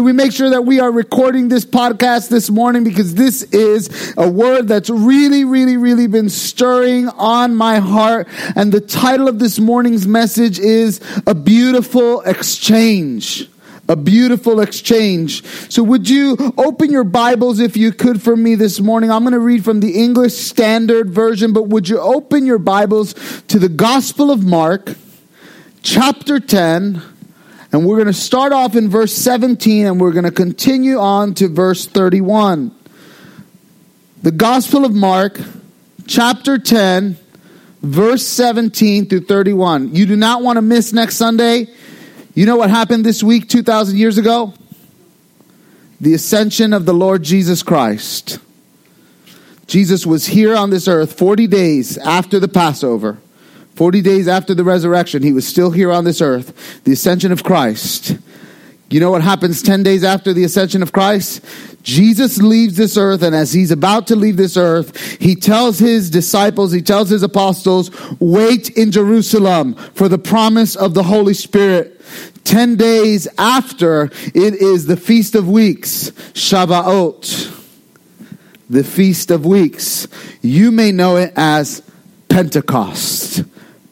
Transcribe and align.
Could 0.00 0.06
we 0.06 0.12
make 0.14 0.32
sure 0.32 0.48
that 0.48 0.64
we 0.64 0.80
are 0.80 0.90
recording 0.90 1.50
this 1.50 1.66
podcast 1.66 2.30
this 2.30 2.48
morning 2.48 2.84
because 2.84 3.14
this 3.14 3.42
is 3.42 4.14
a 4.16 4.26
word 4.26 4.66
that's 4.66 4.88
really, 4.88 5.44
really, 5.44 5.76
really 5.76 6.06
been 6.06 6.30
stirring 6.30 7.08
on 7.08 7.54
my 7.54 7.80
heart. 7.80 8.26
And 8.56 8.72
the 8.72 8.80
title 8.80 9.28
of 9.28 9.38
this 9.38 9.58
morning's 9.58 10.06
message 10.06 10.58
is 10.58 11.02
A 11.26 11.34
Beautiful 11.34 12.22
Exchange 12.22 13.46
a 13.90 13.96
beautiful 13.96 14.60
exchange. 14.60 15.44
So 15.68 15.82
would 15.82 16.08
you 16.08 16.54
open 16.56 16.90
your 16.90 17.04
Bibles 17.04 17.58
if 17.58 17.76
you 17.76 17.92
could 17.92 18.22
for 18.22 18.36
me 18.36 18.54
this 18.54 18.80
morning? 18.80 19.10
I'm 19.10 19.24
going 19.24 19.32
to 19.32 19.38
read 19.38 19.64
from 19.64 19.80
the 19.80 20.02
English 20.02 20.34
Standard 20.34 21.10
Version, 21.10 21.52
but 21.52 21.64
would 21.64 21.90
you 21.90 21.98
open 21.98 22.46
your 22.46 22.58
Bibles 22.58 23.14
to 23.48 23.58
the 23.58 23.68
Gospel 23.68 24.30
of 24.30 24.46
Mark, 24.46 24.94
chapter 25.82 26.40
10, 26.40 27.02
and 27.72 27.86
we're 27.86 27.96
going 27.96 28.06
to 28.06 28.12
start 28.12 28.52
off 28.52 28.74
in 28.74 28.88
verse 28.88 29.14
17 29.14 29.86
and 29.86 30.00
we're 30.00 30.12
going 30.12 30.24
to 30.24 30.30
continue 30.30 30.98
on 30.98 31.34
to 31.34 31.48
verse 31.48 31.86
31. 31.86 32.74
The 34.22 34.32
Gospel 34.32 34.84
of 34.84 34.92
Mark, 34.92 35.40
chapter 36.06 36.58
10, 36.58 37.16
verse 37.80 38.26
17 38.26 39.06
through 39.06 39.20
31. 39.20 39.94
You 39.94 40.06
do 40.06 40.16
not 40.16 40.42
want 40.42 40.56
to 40.56 40.62
miss 40.62 40.92
next 40.92 41.16
Sunday. 41.16 41.68
You 42.34 42.46
know 42.46 42.56
what 42.56 42.70
happened 42.70 43.04
this 43.04 43.22
week 43.22 43.48
2,000 43.48 43.96
years 43.96 44.18
ago? 44.18 44.52
The 46.00 46.14
ascension 46.14 46.72
of 46.72 46.86
the 46.86 46.94
Lord 46.94 47.22
Jesus 47.22 47.62
Christ. 47.62 48.40
Jesus 49.66 50.04
was 50.04 50.26
here 50.26 50.56
on 50.56 50.70
this 50.70 50.88
earth 50.88 51.16
40 51.16 51.46
days 51.46 51.96
after 51.98 52.40
the 52.40 52.48
Passover. 52.48 53.18
40 53.80 54.02
days 54.02 54.28
after 54.28 54.54
the 54.54 54.62
resurrection, 54.62 55.22
he 55.22 55.32
was 55.32 55.48
still 55.48 55.70
here 55.70 55.90
on 55.90 56.04
this 56.04 56.20
earth. 56.20 56.84
The 56.84 56.92
ascension 56.92 57.32
of 57.32 57.42
Christ. 57.42 58.14
You 58.90 59.00
know 59.00 59.10
what 59.10 59.22
happens 59.22 59.62
10 59.62 59.82
days 59.82 60.04
after 60.04 60.34
the 60.34 60.44
ascension 60.44 60.82
of 60.82 60.92
Christ? 60.92 61.42
Jesus 61.82 62.42
leaves 62.42 62.76
this 62.76 62.98
earth, 62.98 63.22
and 63.22 63.34
as 63.34 63.54
he's 63.54 63.70
about 63.70 64.06
to 64.08 64.16
leave 64.16 64.36
this 64.36 64.58
earth, 64.58 65.18
he 65.18 65.34
tells 65.34 65.78
his 65.78 66.10
disciples, 66.10 66.72
he 66.72 66.82
tells 66.82 67.08
his 67.08 67.22
apostles, 67.22 67.90
wait 68.20 68.68
in 68.76 68.92
Jerusalem 68.92 69.72
for 69.94 70.10
the 70.10 70.18
promise 70.18 70.76
of 70.76 70.92
the 70.92 71.04
Holy 71.04 71.32
Spirit. 71.32 72.02
10 72.44 72.76
days 72.76 73.28
after, 73.38 74.10
it 74.34 74.56
is 74.56 74.88
the 74.88 74.96
Feast 74.98 75.34
of 75.34 75.48
Weeks, 75.48 76.10
Shavuot. 76.34 77.64
The 78.68 78.84
Feast 78.84 79.30
of 79.30 79.46
Weeks. 79.46 80.06
You 80.42 80.70
may 80.70 80.92
know 80.92 81.16
it 81.16 81.32
as 81.34 81.82
Pentecost. 82.28 83.44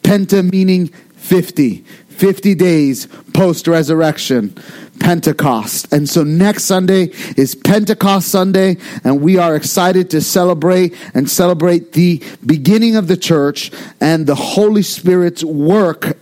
Penta 0.09 0.41
meaning 0.51 0.87
50. 0.87 1.85
50 2.07 2.55
days 2.55 3.05
post 3.31 3.67
resurrection. 3.67 4.55
Pentecost. 4.99 5.93
And 5.93 6.09
so 6.09 6.23
next 6.23 6.63
Sunday 6.63 7.11
is 7.37 7.53
Pentecost 7.53 8.27
Sunday, 8.27 8.77
and 9.03 9.21
we 9.21 9.37
are 9.37 9.55
excited 9.55 10.09
to 10.09 10.21
celebrate 10.21 10.95
and 11.13 11.29
celebrate 11.29 11.93
the 11.93 12.23
beginning 12.43 12.95
of 12.95 13.07
the 13.07 13.17
church 13.17 13.71
and 14.01 14.25
the 14.25 14.33
Holy 14.33 14.81
Spirit's 14.81 15.43
work 15.43 16.17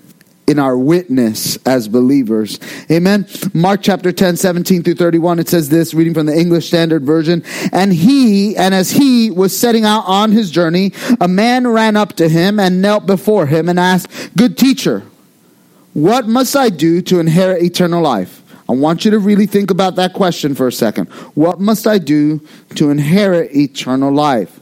in 0.47 0.59
our 0.59 0.77
witness 0.77 1.57
as 1.65 1.89
believers. 1.89 2.59
Amen. 2.89 3.27
Mark 3.53 3.81
chapter 3.83 4.13
10, 4.13 4.37
17 4.37 4.81
through 4.81 4.95
31, 4.95 5.39
it 5.39 5.49
says 5.49 5.67
this, 5.67 5.93
reading 5.93 6.13
from 6.13 6.25
the 6.25 6.37
English 6.37 6.67
Standard 6.67 7.03
Version. 7.03 7.43
And 7.73 7.91
he, 7.91 8.55
and 8.55 8.73
as 8.73 8.89
he 8.89 9.29
was 9.29 9.55
setting 9.57 9.83
out 9.83 10.05
on 10.07 10.31
his 10.31 10.49
journey, 10.49 10.93
a 11.19 11.27
man 11.27 11.67
ran 11.67 11.97
up 11.97 12.13
to 12.13 12.29
him 12.29 12.59
and 12.59 12.81
knelt 12.81 13.05
before 13.05 13.45
him 13.45 13.67
and 13.67 13.77
asked, 13.77 14.35
Good 14.37 14.57
teacher, 14.57 15.03
what 15.93 16.27
must 16.27 16.55
I 16.55 16.69
do 16.69 17.01
to 17.03 17.19
inherit 17.19 17.61
eternal 17.61 18.01
life? 18.01 18.41
I 18.69 18.73
want 18.73 19.05
you 19.05 19.11
to 19.11 19.19
really 19.19 19.47
think 19.47 19.71
about 19.71 19.95
that 19.95 20.13
question 20.13 20.55
for 20.55 20.67
a 20.67 20.71
second. 20.71 21.07
What 21.35 21.59
must 21.59 21.87
I 21.87 21.97
do 21.97 22.41
to 22.75 22.89
inherit 22.89 23.55
eternal 23.55 24.13
life? 24.13 24.59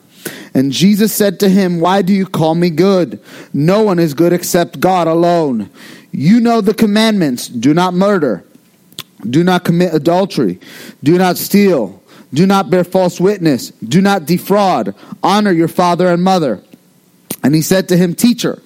And 0.54 0.72
Jesus 0.72 1.14
said 1.14 1.40
to 1.42 1.50
him, 1.50 1.80
Why 1.80 2.02
do 2.02 2.14
you 2.14 2.26
call 2.26 2.56
me 2.56 2.70
good? 2.70 3.22
No 3.54 3.84
one 3.84 4.00
is 4.00 4.14
good 4.14 4.34
except 4.34 4.80
God 4.80 5.08
alone. 5.08 5.70
You 6.12 6.40
know 6.40 6.62
the 6.62 6.74
commandments 6.74 7.48
do 7.48 7.74
not 7.74 7.94
murder, 7.94 8.46
do 9.30 9.44
not 9.44 9.66
commit 9.66 9.94
adultery, 9.94 10.60
do 11.04 11.18
not 11.18 11.38
steal, 11.38 12.02
do 12.34 12.46
not 12.46 12.70
bear 12.70 12.86
false 12.86 13.20
witness, 13.20 13.72
do 13.72 14.02
not 14.02 14.26
defraud, 14.26 14.96
honor 15.22 15.52
your 15.52 15.68
father 15.68 16.08
and 16.08 16.24
mother. 16.24 16.64
And 17.44 17.54
he 17.54 17.62
said 17.62 17.90
to 17.90 17.98
him, 17.98 18.16
Teacher, 18.16 18.62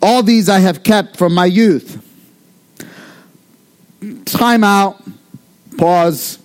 all 0.00 0.22
these 0.22 0.48
I 0.48 0.60
have 0.60 0.82
kept 0.82 1.16
from 1.16 1.34
my 1.34 1.46
youth. 1.46 2.04
Time 4.24 4.64
out, 4.64 5.02
pause. 5.76 6.38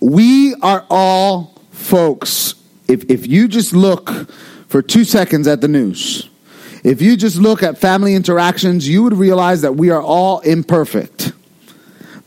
We 0.00 0.54
are 0.62 0.86
all 0.88 1.60
folks 1.70 2.54
if, 2.88 3.10
if 3.10 3.26
you 3.26 3.48
just 3.48 3.72
look 3.72 4.10
for 4.68 4.82
two 4.82 5.04
seconds 5.04 5.46
at 5.46 5.60
the 5.60 5.68
news, 5.68 6.28
if 6.84 7.00
you 7.00 7.16
just 7.16 7.36
look 7.36 7.62
at 7.62 7.78
family 7.78 8.14
interactions, 8.14 8.88
you 8.88 9.02
would 9.04 9.14
realize 9.14 9.62
that 9.62 9.76
we 9.76 9.90
are 9.90 10.02
all 10.02 10.40
imperfect. 10.40 11.32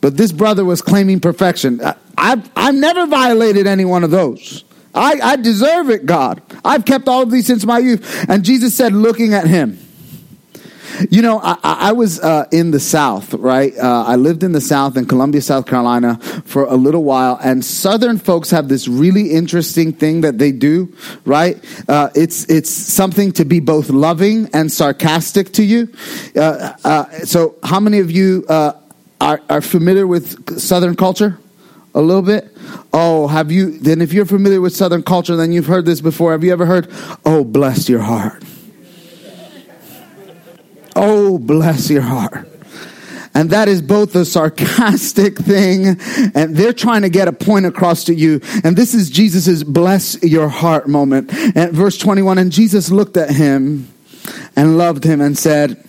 But 0.01 0.17
this 0.17 0.31
brother 0.31 0.63
was 0.63 0.81
claiming 0.81 1.19
perfection. 1.19 1.81
I've, 2.17 2.49
I've 2.55 2.75
never 2.75 3.07
violated 3.07 3.67
any 3.67 3.85
one 3.85 4.03
of 4.03 4.11
those. 4.11 4.63
I, 4.93 5.19
I 5.21 5.35
deserve 5.35 5.89
it, 5.89 6.05
God. 6.05 6.41
I've 6.63 6.85
kept 6.85 7.07
all 7.07 7.21
of 7.21 7.31
these 7.31 7.45
since 7.47 7.65
my 7.65 7.79
youth. 7.79 8.25
And 8.29 8.45
Jesus 8.45 8.73
said, 8.73 8.93
looking 8.93 9.33
at 9.33 9.47
him, 9.47 9.77
you 11.09 11.21
know, 11.21 11.39
I, 11.41 11.57
I 11.63 11.91
was 11.91 12.19
uh, 12.19 12.45
in 12.51 12.71
the 12.71 12.79
South, 12.79 13.33
right? 13.33 13.75
Uh, 13.77 14.03
I 14.07 14.15
lived 14.15 14.43
in 14.43 14.51
the 14.51 14.61
South 14.61 14.97
in 14.97 15.05
Columbia, 15.05 15.41
South 15.41 15.65
Carolina 15.65 16.17
for 16.45 16.65
a 16.65 16.75
little 16.75 17.03
while, 17.03 17.39
and 17.43 17.63
Southern 17.63 18.17
folks 18.17 18.51
have 18.51 18.67
this 18.67 18.87
really 18.87 19.31
interesting 19.31 19.93
thing 19.93 20.21
that 20.21 20.37
they 20.37 20.51
do, 20.51 20.93
right? 21.25 21.63
Uh, 21.89 22.09
it's 22.15 22.49
it's 22.49 22.69
something 22.69 23.31
to 23.33 23.45
be 23.45 23.59
both 23.59 23.89
loving 23.89 24.49
and 24.53 24.71
sarcastic 24.71 25.53
to 25.53 25.63
you. 25.63 25.89
Uh, 26.35 26.73
uh, 26.83 27.09
so, 27.25 27.55
how 27.63 27.79
many 27.79 27.99
of 27.99 28.11
you 28.11 28.45
uh, 28.49 28.73
are, 29.21 29.41
are 29.49 29.61
familiar 29.61 30.07
with 30.07 30.59
Southern 30.59 30.95
culture? 30.95 31.37
A 31.93 32.01
little 32.01 32.21
bit. 32.21 32.51
Oh, 32.91 33.27
have 33.27 33.51
you? 33.51 33.79
Then, 33.79 34.01
if 34.01 34.11
you're 34.11 34.25
familiar 34.25 34.59
with 34.59 34.75
Southern 34.75 35.01
culture, 35.01 35.35
then 35.37 35.53
you've 35.53 35.67
heard 35.67 35.85
this 35.85 36.01
before. 36.01 36.33
Have 36.33 36.43
you 36.43 36.51
ever 36.51 36.65
heard? 36.65 36.89
Oh, 37.25 37.45
bless 37.45 37.87
your 37.87 38.01
heart. 38.01 38.43
Oh, 40.95 41.37
bless 41.37 41.89
your 41.89 42.01
heart. 42.01 42.47
And 43.33 43.49
that 43.49 43.67
is 43.67 43.81
both 43.81 44.15
a 44.15 44.23
sarcastic 44.23 45.37
thing, 45.37 45.99
and 46.33 46.55
they're 46.55 46.71
trying 46.71 47.01
to 47.01 47.09
get 47.09 47.27
a 47.27 47.33
point 47.33 47.65
across 47.65 48.05
to 48.05 48.15
you. 48.15 48.39
And 48.63 48.77
this 48.77 48.93
is 48.93 49.09
Jesus' 49.09 49.61
bless 49.61 50.23
your 50.23 50.47
heart 50.47 50.87
moment. 50.87 51.33
And 51.33 51.73
verse 51.73 51.97
21, 51.97 52.37
and 52.37 52.49
Jesus 52.49 52.89
looked 52.89 53.17
at 53.17 53.31
him 53.31 53.89
and 54.55 54.77
loved 54.77 55.03
him 55.03 55.19
and 55.19 55.37
said, 55.37 55.85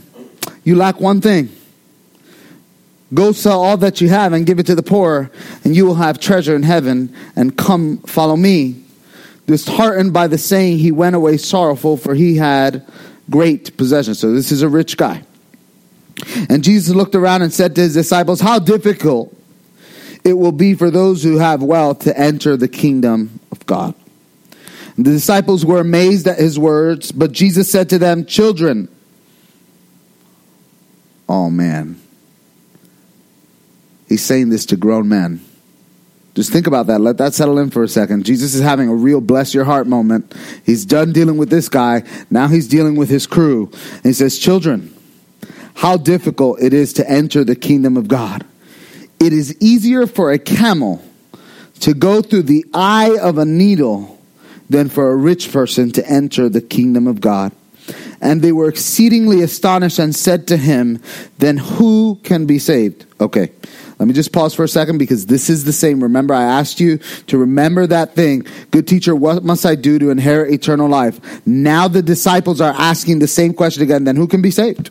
You 0.64 0.74
lack 0.74 1.00
one 1.00 1.20
thing. 1.20 1.50
Go 3.14 3.30
sell 3.30 3.62
all 3.62 3.76
that 3.76 4.00
you 4.00 4.08
have 4.08 4.32
and 4.32 4.44
give 4.44 4.58
it 4.58 4.66
to 4.66 4.74
the 4.74 4.82
poor, 4.82 5.30
and 5.62 5.76
you 5.76 5.86
will 5.86 5.94
have 5.94 6.18
treasure 6.18 6.56
in 6.56 6.64
heaven, 6.64 7.14
and 7.36 7.56
come 7.56 7.98
follow 7.98 8.36
me. 8.36 8.82
Disheartened 9.46 10.12
by 10.12 10.26
the 10.26 10.38
saying, 10.38 10.78
he 10.78 10.90
went 10.90 11.14
away 11.14 11.36
sorrowful, 11.36 11.96
for 11.96 12.14
he 12.14 12.36
had 12.36 12.84
great 13.30 13.76
possessions. 13.76 14.18
So 14.18 14.32
this 14.32 14.52
is 14.52 14.62
a 14.62 14.68
rich 14.68 14.96
guy. 14.96 15.22
And 16.48 16.64
Jesus 16.64 16.94
looked 16.94 17.14
around 17.14 17.42
and 17.42 17.52
said 17.52 17.74
to 17.74 17.82
his 17.82 17.94
disciples, 17.94 18.40
How 18.40 18.58
difficult 18.58 19.36
it 20.24 20.34
will 20.34 20.52
be 20.52 20.74
for 20.74 20.90
those 20.90 21.22
who 21.22 21.38
have 21.38 21.62
wealth 21.62 22.00
to 22.00 22.18
enter 22.18 22.56
the 22.56 22.68
kingdom 22.68 23.38
of 23.52 23.64
God. 23.66 23.94
And 24.96 25.04
the 25.04 25.10
disciples 25.10 25.64
were 25.64 25.78
amazed 25.78 26.26
at 26.26 26.38
his 26.38 26.58
words, 26.58 27.12
but 27.12 27.32
Jesus 27.32 27.70
said 27.70 27.90
to 27.90 27.98
them, 27.98 28.24
Children, 28.24 28.88
oh 31.28 31.50
man. 31.50 32.00
He's 34.08 34.24
saying 34.24 34.50
this 34.50 34.66
to 34.66 34.76
grown 34.76 35.08
men. 35.08 35.45
Just 36.36 36.52
think 36.52 36.66
about 36.66 36.86
that. 36.88 37.00
Let 37.00 37.16
that 37.16 37.32
settle 37.32 37.58
in 37.58 37.70
for 37.70 37.82
a 37.82 37.88
second. 37.88 38.26
Jesus 38.26 38.54
is 38.54 38.60
having 38.60 38.90
a 38.90 38.94
real 38.94 39.22
bless 39.22 39.54
your 39.54 39.64
heart 39.64 39.86
moment. 39.86 40.34
He's 40.66 40.84
done 40.84 41.14
dealing 41.14 41.38
with 41.38 41.48
this 41.48 41.70
guy. 41.70 42.02
Now 42.28 42.46
he's 42.46 42.68
dealing 42.68 42.94
with 42.94 43.08
his 43.08 43.26
crew. 43.26 43.70
And 43.72 44.04
he 44.04 44.12
says, 44.12 44.38
Children, 44.38 44.94
how 45.76 45.96
difficult 45.96 46.60
it 46.60 46.74
is 46.74 46.92
to 46.94 47.10
enter 47.10 47.42
the 47.42 47.56
kingdom 47.56 47.96
of 47.96 48.06
God. 48.06 48.44
It 49.18 49.32
is 49.32 49.56
easier 49.60 50.06
for 50.06 50.30
a 50.30 50.38
camel 50.38 51.02
to 51.80 51.94
go 51.94 52.20
through 52.20 52.42
the 52.42 52.66
eye 52.74 53.16
of 53.18 53.38
a 53.38 53.46
needle 53.46 54.20
than 54.68 54.90
for 54.90 55.10
a 55.10 55.16
rich 55.16 55.50
person 55.50 55.90
to 55.92 56.06
enter 56.06 56.50
the 56.50 56.60
kingdom 56.60 57.06
of 57.06 57.22
God. 57.22 57.52
And 58.20 58.42
they 58.42 58.52
were 58.52 58.68
exceedingly 58.68 59.40
astonished 59.40 59.98
and 59.98 60.14
said 60.14 60.46
to 60.48 60.58
him, 60.58 61.00
Then 61.38 61.56
who 61.56 62.20
can 62.24 62.44
be 62.44 62.58
saved? 62.58 63.06
Okay. 63.22 63.52
Let 63.98 64.06
me 64.08 64.12
just 64.12 64.32
pause 64.32 64.54
for 64.54 64.62
a 64.62 64.68
second 64.68 64.98
because 64.98 65.26
this 65.26 65.48
is 65.48 65.64
the 65.64 65.72
same. 65.72 66.02
Remember, 66.02 66.34
I 66.34 66.42
asked 66.42 66.80
you 66.80 66.98
to 67.28 67.38
remember 67.38 67.86
that 67.86 68.14
thing. 68.14 68.46
Good 68.70 68.86
teacher, 68.86 69.16
what 69.16 69.42
must 69.42 69.64
I 69.64 69.74
do 69.74 69.98
to 69.98 70.10
inherit 70.10 70.52
eternal 70.52 70.88
life? 70.88 71.46
Now 71.46 71.88
the 71.88 72.02
disciples 72.02 72.60
are 72.60 72.74
asking 72.76 73.20
the 73.20 73.28
same 73.28 73.54
question 73.54 73.82
again. 73.82 74.04
Then 74.04 74.16
who 74.16 74.26
can 74.26 74.42
be 74.42 74.50
saved? 74.50 74.90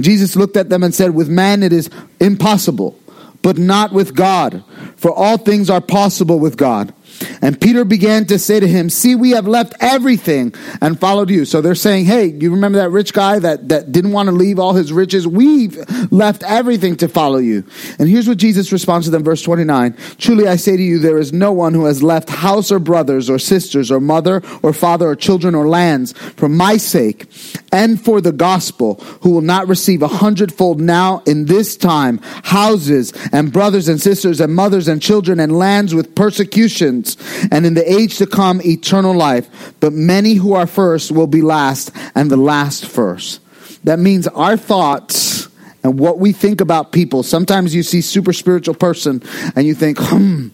Jesus 0.00 0.36
looked 0.36 0.56
at 0.56 0.68
them 0.68 0.84
and 0.84 0.94
said, 0.94 1.14
With 1.14 1.28
man 1.28 1.64
it 1.64 1.72
is 1.72 1.90
impossible, 2.20 2.96
but 3.42 3.58
not 3.58 3.92
with 3.92 4.14
God. 4.14 4.62
For 4.96 5.12
all 5.12 5.38
things 5.38 5.68
are 5.68 5.80
possible 5.80 6.38
with 6.38 6.56
God. 6.56 6.94
And 7.42 7.60
Peter 7.60 7.84
began 7.84 8.26
to 8.26 8.38
say 8.38 8.60
to 8.60 8.66
him, 8.66 8.90
See, 8.90 9.14
we 9.14 9.30
have 9.30 9.46
left 9.46 9.74
everything 9.80 10.54
and 10.80 10.98
followed 10.98 11.30
you. 11.30 11.44
So 11.44 11.60
they're 11.60 11.74
saying, 11.74 12.06
Hey, 12.06 12.26
you 12.26 12.50
remember 12.50 12.78
that 12.78 12.90
rich 12.90 13.12
guy 13.12 13.38
that, 13.38 13.68
that 13.68 13.92
didn't 13.92 14.12
want 14.12 14.28
to 14.28 14.32
leave 14.32 14.58
all 14.58 14.72
his 14.72 14.92
riches? 14.92 15.26
We've 15.26 15.76
left 16.12 16.42
everything 16.42 16.96
to 16.96 17.08
follow 17.08 17.38
you. 17.38 17.64
And 17.98 18.08
here's 18.08 18.28
what 18.28 18.38
Jesus 18.38 18.72
responds 18.72 19.06
to 19.06 19.10
them, 19.10 19.24
verse 19.24 19.42
29. 19.42 19.96
Truly 20.18 20.48
I 20.48 20.56
say 20.56 20.76
to 20.76 20.82
you, 20.82 20.98
there 20.98 21.18
is 21.18 21.32
no 21.32 21.52
one 21.52 21.74
who 21.74 21.84
has 21.84 22.02
left 22.02 22.28
house 22.28 22.72
or 22.72 22.78
brothers 22.78 23.30
or 23.30 23.38
sisters 23.38 23.90
or 23.90 24.00
mother 24.00 24.42
or 24.62 24.72
father 24.72 25.08
or 25.08 25.16
children 25.16 25.54
or 25.54 25.68
lands 25.68 26.12
for 26.12 26.48
my 26.48 26.76
sake 26.76 27.26
and 27.72 28.00
for 28.00 28.20
the 28.20 28.32
gospel 28.32 28.94
who 29.22 29.30
will 29.30 29.40
not 29.40 29.68
receive 29.68 30.02
a 30.02 30.08
hundredfold 30.08 30.80
now 30.80 31.22
in 31.26 31.46
this 31.46 31.76
time 31.76 32.18
houses 32.44 33.12
and 33.32 33.52
brothers 33.52 33.88
and 33.88 34.00
sisters 34.00 34.40
and 34.40 34.54
mothers 34.54 34.88
and 34.88 35.02
children 35.02 35.40
and 35.40 35.56
lands 35.56 35.94
with 35.94 36.14
persecutions 36.14 37.05
and 37.52 37.64
in 37.64 37.74
the 37.74 37.90
age 37.90 38.18
to 38.18 38.26
come, 38.26 38.60
eternal 38.62 39.14
life. 39.14 39.74
But 39.78 39.92
many 39.92 40.34
who 40.34 40.54
are 40.54 40.66
first 40.66 41.12
will 41.12 41.28
be 41.28 41.42
last, 41.42 41.92
and 42.14 42.30
the 42.30 42.36
last 42.36 42.86
first. 42.86 43.40
That 43.84 44.00
means 44.00 44.26
our 44.26 44.56
thoughts 44.56 45.48
and 45.84 46.00
what 46.00 46.18
we 46.18 46.32
think 46.32 46.60
about 46.60 46.90
people. 46.90 47.22
Sometimes 47.22 47.72
you 47.72 47.84
see 47.84 48.00
super 48.00 48.32
spiritual 48.32 48.74
person 48.74 49.22
and 49.54 49.64
you 49.64 49.74
think, 49.74 49.98
hmm, 50.00 50.48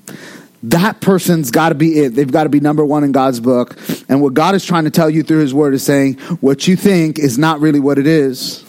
that 0.64 1.00
person's 1.00 1.50
got 1.50 1.70
to 1.70 1.74
be 1.74 2.00
it. 2.00 2.10
They've 2.10 2.30
got 2.30 2.44
to 2.44 2.50
be 2.50 2.60
number 2.60 2.84
one 2.84 3.02
in 3.02 3.12
God's 3.12 3.40
book. 3.40 3.78
And 4.08 4.20
what 4.20 4.34
God 4.34 4.54
is 4.54 4.64
trying 4.64 4.84
to 4.84 4.90
tell 4.90 5.08
you 5.08 5.22
through 5.22 5.40
His 5.40 5.54
Word 5.54 5.72
is 5.72 5.82
saying, 5.82 6.14
what 6.40 6.68
you 6.68 6.76
think 6.76 7.18
is 7.18 7.38
not 7.38 7.60
really 7.60 7.80
what 7.80 7.98
it 7.98 8.06
is. 8.06 8.64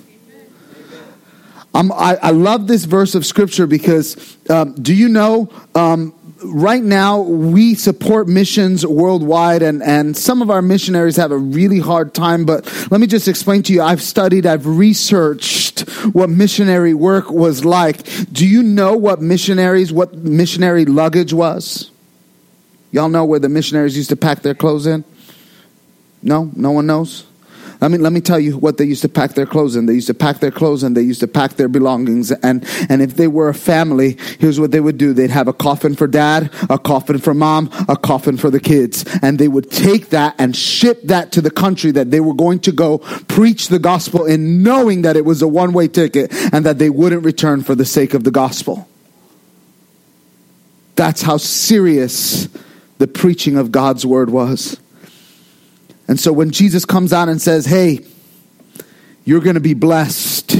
I, 1.76 2.16
I 2.22 2.30
love 2.32 2.68
this 2.68 2.86
verse 2.86 3.16
of 3.16 3.26
Scripture 3.26 3.68
because 3.68 4.38
um, 4.50 4.76
do 4.76 4.94
you 4.94 5.10
know 5.10 5.50
um, 5.76 6.13
right 6.46 6.84
now 6.84 7.22
we 7.22 7.76
support 7.76 8.28
missions 8.28 8.86
worldwide 8.86 9.62
and, 9.62 9.82
and 9.84 10.16
some 10.16 10.42
of 10.42 10.50
our 10.50 10.62
missionaries 10.62 11.16
have 11.16 11.32
a 11.32 11.38
really 11.38 11.80
hard 11.80 12.14
time 12.14 12.46
but 12.46 12.66
let 12.92 13.00
me 13.02 13.08
just 13.08 13.28
explain 13.28 13.64
to 13.64 13.74
you. 13.74 13.82
I've 13.82 14.02
studied 14.02 14.46
i've 14.46 14.66
researched 14.66 15.82
what 16.14 16.30
missionary 16.30 16.94
work 16.94 17.30
was 17.30 17.66
like. 17.66 18.04
Do 18.32 18.48
you 18.48 18.64
know 18.64 18.96
what 18.96 19.22
missionaries 19.22 19.92
what 19.92 20.14
missionary 20.16 20.86
luggage 20.86 21.34
was? 21.34 21.92
Y'all 22.92 23.10
know 23.10 23.26
where 23.26 23.40
the 23.40 23.50
missionaries 23.50 23.98
used 23.98 24.10
to 24.10 24.16
pack 24.16 24.42
their 24.42 24.56
clothes 24.56 24.86
in? 24.86 25.04
No? 26.22 26.52
No 26.56 26.72
one 26.72 26.86
knows 26.86 27.26
I 27.84 27.90
mean, 27.90 28.02
let 28.02 28.14
me 28.14 28.22
tell 28.22 28.40
you 28.40 28.58
what 28.58 28.78
they 28.78 28.86
used 28.86 29.02
to 29.02 29.10
pack 29.10 29.34
their 29.34 29.46
clothes 29.46 29.76
in. 29.76 29.88
They 29.88 29.96
used 29.96 30.08
to 30.08 30.14
pack 30.14 30.40
their 30.40 30.52
clothes 30.52 30.84
and 30.84 30.96
they 30.96 31.02
used 31.02 31.20
to 31.20 31.28
pack 31.28 31.56
their 31.56 31.68
belongings. 31.68 32.32
And, 32.32 32.66
and 32.88 33.02
if 33.02 33.18
they 33.18 33.28
were 33.28 33.50
a 33.50 33.54
family, 33.54 34.18
here's 34.40 34.58
what 34.58 34.72
they 34.72 34.80
would 34.80 34.98
do. 34.98 35.12
They'd 35.12 35.30
have 35.30 35.50
a 35.50 35.54
coffin 35.54 35.94
for 35.94 36.08
dad, 36.08 36.50
a 36.70 36.80
coffin 36.80 37.18
for 37.18 37.34
mom, 37.34 37.70
a 37.90 37.98
coffin 37.98 38.38
for 38.38 38.50
the 38.50 38.62
kids. 38.62 39.04
And 39.22 39.38
they 39.38 39.50
would 39.50 39.70
take 39.70 40.12
that 40.12 40.34
and 40.40 40.56
ship 40.56 41.02
that 41.04 41.34
to 41.34 41.42
the 41.42 41.52
country 41.52 41.92
that 41.92 42.10
they 42.10 42.22
were 42.22 42.34
going 42.34 42.60
to 42.62 42.72
go 42.72 43.00
preach 43.00 43.68
the 43.68 43.80
gospel 43.80 44.26
in 44.26 44.64
knowing 44.64 45.02
that 45.02 45.18
it 45.18 45.26
was 45.26 45.42
a 45.42 45.48
one 45.48 45.74
way 45.74 45.90
ticket 45.90 46.32
and 46.54 46.66
that 46.66 46.80
they 46.80 46.90
wouldn't 46.90 47.26
return 47.26 47.64
for 47.64 47.76
the 47.76 47.86
sake 47.86 48.14
of 48.14 48.24
the 48.24 48.32
gospel. 48.32 48.88
That's 50.96 51.22
how 51.22 51.36
serious 51.36 52.48
the 53.00 53.08
preaching 53.08 53.58
of 53.58 53.74
God's 53.74 54.06
word 54.06 54.30
was. 54.30 54.80
And 56.08 56.20
so 56.20 56.34
when 56.34 56.52
Jesus 56.52 56.86
comes 56.86 57.14
out 57.14 57.30
and 57.30 57.42
says, 57.42 57.66
Hey, 57.66 58.06
you're 59.26 59.42
going 59.42 59.56
to 59.56 59.62
be 59.62 59.74
blessed, 59.74 60.56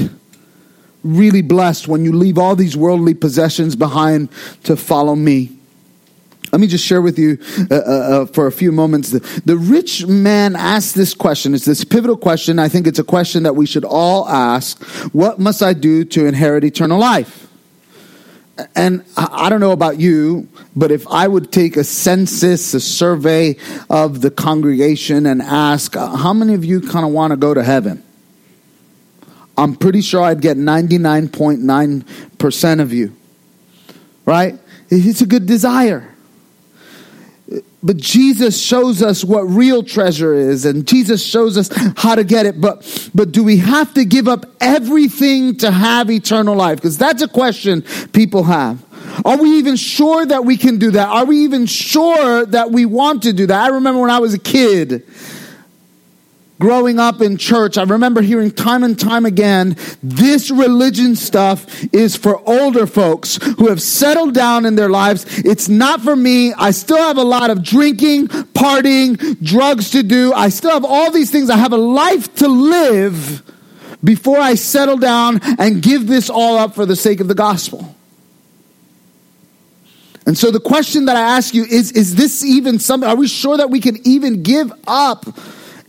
really 1.02 1.42
blessed 1.42 1.86
when 1.86 2.04
you 2.04 2.12
leave 2.12 2.38
all 2.38 2.56
these 2.56 2.76
worldly 2.76 3.14
possessions 3.14 3.76
behind 3.76 4.30
to 4.64 4.76
follow 4.76 5.14
me. 5.14 5.50
Let 6.54 6.60
me 6.60 6.66
just 6.68 6.84
share 6.84 7.02
with 7.02 7.18
you 7.18 7.38
uh, 7.68 7.74
uh, 7.74 7.78
uh, 7.78 8.26
for 8.26 8.46
a 8.46 8.52
few 8.52 8.70
moments. 8.70 9.10
The, 9.10 9.42
the 9.44 9.56
rich 9.56 10.06
man 10.06 10.54
asked 10.54 10.94
this 10.94 11.12
question. 11.12 11.52
It's 11.52 11.64
this 11.64 11.84
pivotal 11.84 12.16
question. 12.16 12.60
I 12.60 12.68
think 12.68 12.86
it's 12.86 13.00
a 13.00 13.04
question 13.04 13.42
that 13.42 13.56
we 13.56 13.66
should 13.66 13.84
all 13.84 14.28
ask. 14.28 14.80
What 15.12 15.40
must 15.40 15.64
I 15.64 15.72
do 15.72 16.04
to 16.04 16.26
inherit 16.26 16.62
eternal 16.62 17.00
life? 17.00 17.48
And 18.76 19.04
I 19.16 19.48
don't 19.48 19.60
know 19.60 19.72
about 19.72 19.98
you, 19.98 20.46
but 20.76 20.92
if 20.92 21.08
I 21.08 21.26
would 21.26 21.50
take 21.52 21.76
a 21.76 21.84
census, 21.84 22.74
a 22.74 22.80
survey 22.80 23.56
of 23.90 24.20
the 24.20 24.30
congregation 24.30 25.26
and 25.26 25.42
ask, 25.42 25.96
uh, 25.96 26.14
how 26.16 26.32
many 26.32 26.54
of 26.54 26.64
you 26.64 26.80
kind 26.80 27.04
of 27.04 27.10
want 27.10 27.32
to 27.32 27.36
go 27.36 27.52
to 27.52 27.64
heaven? 27.64 28.04
I'm 29.56 29.74
pretty 29.74 30.02
sure 30.02 30.22
I'd 30.22 30.40
get 30.40 30.56
99.9% 30.56 32.80
of 32.80 32.92
you. 32.92 33.16
Right? 34.24 34.56
It's 34.88 35.20
a 35.20 35.26
good 35.26 35.46
desire. 35.46 36.13
But 37.84 37.98
Jesus 37.98 38.58
shows 38.58 39.02
us 39.02 39.22
what 39.22 39.42
real 39.42 39.82
treasure 39.82 40.32
is, 40.32 40.64
and 40.64 40.86
Jesus 40.86 41.22
shows 41.22 41.58
us 41.58 41.68
how 41.98 42.14
to 42.14 42.24
get 42.24 42.46
it. 42.46 42.58
But, 42.58 43.10
but 43.14 43.30
do 43.30 43.44
we 43.44 43.58
have 43.58 43.92
to 43.94 44.06
give 44.06 44.26
up 44.26 44.46
everything 44.58 45.56
to 45.58 45.70
have 45.70 46.10
eternal 46.10 46.56
life? 46.56 46.78
Because 46.78 46.96
that's 46.96 47.20
a 47.20 47.28
question 47.28 47.82
people 48.14 48.42
have. 48.44 48.82
Are 49.26 49.36
we 49.36 49.58
even 49.58 49.76
sure 49.76 50.24
that 50.24 50.46
we 50.46 50.56
can 50.56 50.78
do 50.78 50.92
that? 50.92 51.08
Are 51.08 51.26
we 51.26 51.40
even 51.40 51.66
sure 51.66 52.46
that 52.46 52.70
we 52.70 52.86
want 52.86 53.24
to 53.24 53.34
do 53.34 53.46
that? 53.48 53.60
I 53.60 53.68
remember 53.74 54.00
when 54.00 54.10
I 54.10 54.18
was 54.18 54.32
a 54.32 54.38
kid, 54.38 55.06
growing 56.58 56.98
up 56.98 57.20
in 57.20 57.36
church, 57.36 57.76
I 57.76 57.82
remember 57.82 58.22
hearing 58.22 58.50
time 58.50 58.84
and 58.84 58.98
time 58.98 59.26
again 59.26 59.76
this 60.02 60.50
religion 60.50 61.16
stuff 61.16 61.84
is 61.92 62.16
for 62.16 62.40
older 62.48 62.86
folks 62.86 63.36
who 63.36 63.68
have 63.68 63.82
settled 63.82 64.34
down 64.34 64.64
in 64.64 64.76
their 64.76 64.88
lives. 64.88 65.26
It's 65.38 65.68
not 65.68 66.00
for 66.00 66.14
me. 66.14 66.52
I 66.54 66.70
still 66.70 66.98
have 66.98 67.18
a 67.18 67.24
lot 67.24 67.50
of 67.50 67.62
drinking, 67.62 68.28
partying, 68.28 69.42
drugs 69.42 69.90
to 69.90 70.02
do. 70.02 70.32
I 70.32 70.48
still 70.48 70.70
have 70.70 70.84
all 70.84 71.10
these 71.10 71.30
things. 71.30 71.50
I 71.50 71.56
have 71.56 71.72
a 71.72 71.78
life 71.78 72.34
to 72.36 72.48
live 72.48 73.42
before 74.02 74.38
I 74.38 74.54
settle 74.54 74.98
down 74.98 75.40
and 75.58 75.82
give 75.82 76.06
this 76.06 76.28
all 76.28 76.58
up 76.58 76.74
for 76.74 76.86
the 76.86 76.96
sake 76.96 77.20
of 77.20 77.28
the 77.28 77.34
gospel. 77.34 77.94
And 80.26 80.38
so 80.38 80.50
the 80.50 80.60
question 80.60 81.06
that 81.06 81.16
I 81.16 81.36
ask 81.36 81.52
you 81.52 81.64
is, 81.64 81.92
is 81.92 82.14
this 82.14 82.44
even 82.44 82.78
something, 82.78 83.08
are 83.08 83.16
we 83.16 83.28
sure 83.28 83.56
that 83.56 83.70
we 83.70 83.80
can 83.80 83.98
even 84.06 84.42
give 84.42 84.72
up 84.86 85.26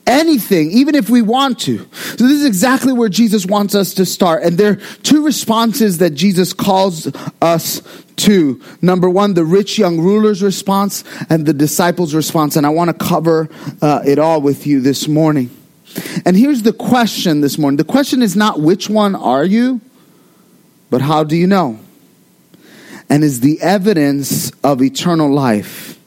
anything, 0.08 0.72
even 0.72 0.96
if 0.96 1.10
we 1.10 1.22
want 1.22 1.60
to. 1.60 1.80
So 1.94 2.28
this 2.28 2.40
is 2.40 2.46
exactly 2.46 2.94
where 2.94 3.10
Jesus 3.10 3.46
wants 3.46 3.76
us 3.76 3.94
to 3.96 4.06
start. 4.06 4.44
And 4.44 4.58
there 4.58 4.74
are 4.74 4.76
two 5.04 5.26
responses 5.26 6.00
that 6.00 6.12
Jesus 6.12 6.54
calls 6.54 7.08
us 7.42 7.82
to. 8.18 8.62
Number 8.82 9.10
one, 9.10 9.34
the 9.34 9.46
rich 9.46 9.78
young 9.78 10.00
ruler's 10.00 10.42
response 10.42 11.04
and 11.30 11.46
the 11.46 11.54
disciples' 11.54 12.14
response. 12.14 12.56
And 12.56 12.66
I 12.66 12.70
want 12.70 12.90
to 12.90 13.06
cover 13.06 13.50
uh, 13.82 14.02
it 14.06 14.20
all 14.20 14.42
with 14.42 14.68
you 14.68 14.82
this 14.82 15.08
morning. 15.08 15.50
And 16.26 16.36
here's 16.36 16.64
the 16.64 16.74
question 16.74 17.42
this 17.42 17.58
morning. 17.58 17.78
The 17.78 17.84
question 17.84 18.22
is 18.22 18.36
not 18.36 18.60
which 18.60 18.90
one 18.90 19.16
are 19.16 19.46
you, 19.46 19.82
but 20.90 21.02
how 21.02 21.24
do 21.24 21.36
you 21.36 21.48
know? 21.48 21.80
And 23.10 23.24
is 23.24 23.40
the 23.40 23.62
evidence 23.62 24.52
of 24.64 24.82
eternal 24.82 25.32
life 25.32 26.00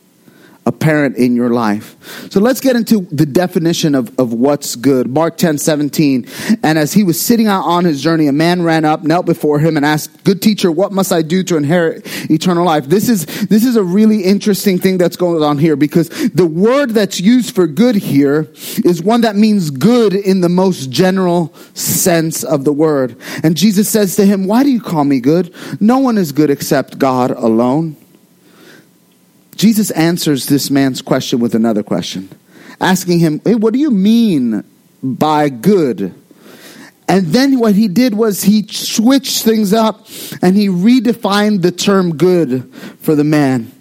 apparent 0.69 1.17
in 1.17 1.35
your 1.35 1.49
life. 1.49 1.97
So 2.31 2.41
let's 2.41 2.61
get 2.61 2.77
into 2.77 3.01
the 3.11 3.25
definition 3.25 3.95
of, 3.95 4.17
of 4.21 4.35
what's 4.35 4.77
good. 4.77 5.09
Mark 5.09 5.39
10, 5.39 5.57
17. 5.57 6.27
And 6.63 6.79
as 6.79 6.93
he 6.93 7.03
was 7.05 7.19
sitting 7.19 7.47
out 7.47 7.63
on 7.63 7.87
his 7.87 8.03
journey, 8.03 8.27
a 8.27 8.33
man 8.33 8.61
ran 8.61 8.85
up, 8.85 9.03
knelt 9.03 9.25
before 9.25 9.61
him 9.61 9.79
and 9.79 9.87
asked, 9.87 10.25
good 10.25 10.43
teacher, 10.43 10.71
what 10.71 10.93
must 10.93 11.11
I 11.11 11.23
do 11.23 11.43
to 11.45 11.57
inherit 11.57 12.03
eternal 12.31 12.67
life? 12.67 12.85
This 12.85 13.09
is, 13.09 13.25
this 13.47 13.65
is 13.65 13.77
a 13.77 13.83
really 13.83 14.23
interesting 14.25 14.79
thing 14.79 14.99
that's 14.99 15.17
going 15.17 15.43
on 15.43 15.57
here 15.57 15.75
because 15.75 16.11
the 16.33 16.47
word 16.47 16.91
that's 16.91 17.19
used 17.19 17.55
for 17.55 17.67
good 17.67 17.97
here 17.97 18.53
is 18.85 19.03
one 19.03 19.23
that 19.23 19.37
means 19.37 19.71
good 19.71 20.13
in 20.13 20.43
the 20.43 20.51
most 20.51 20.91
general 20.91 21.55
sense 21.73 22.45
of 22.45 22.65
the 22.65 22.73
word. 22.75 23.17
And 23.43 23.57
Jesus 23.57 23.89
says 23.89 24.17
to 24.17 24.27
him, 24.27 24.47
why 24.47 24.65
do 24.65 24.71
you 24.71 24.83
call 24.83 25.05
me 25.05 25.21
good? 25.21 25.55
No 25.81 25.99
one 25.99 26.19
is 26.19 26.33
good 26.33 26.51
except 26.51 26.99
God 26.99 27.31
alone. 27.31 27.97
Jesus 29.59 29.91
answers 29.91 30.47
this 30.47 30.71
man's 30.71 31.03
question 31.03 31.41
with 31.41 31.55
another 31.55 31.83
question, 31.83 32.29
asking 32.81 33.19
him, 33.19 33.41
Hey, 33.45 33.57
what 33.57 33.73
do 33.75 33.79
you 33.79 33.91
mean 33.91 34.65
by 35.03 35.49
good? 35.49 36.15
And 37.09 37.27
then 37.27 37.59
what 37.59 37.75
he 37.75 37.89
did 37.89 38.15
was 38.15 38.45
he 38.45 38.67
switched 38.69 39.43
things 39.43 39.73
up 39.73 40.07
and 40.43 40.57
he 40.57 40.69
redefined 40.69 41.63
the 41.63 41.73
term 41.73 42.17
good 42.17 42.73
for 43.01 43.15
the 43.15 43.25
man 43.25 43.73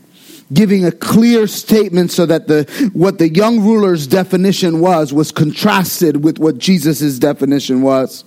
giving 0.53 0.85
a 0.85 0.91
clear 0.91 1.47
statement 1.47 2.11
so 2.11 2.25
that 2.25 2.47
the 2.47 2.89
what 2.93 3.17
the 3.17 3.29
young 3.29 3.61
ruler's 3.61 4.07
definition 4.07 4.79
was 4.79 5.11
was 5.11 5.31
contrasted 5.31 6.23
with 6.23 6.39
what 6.39 6.57
Jesus' 6.57 7.19
definition 7.19 7.81
was. 7.81 8.23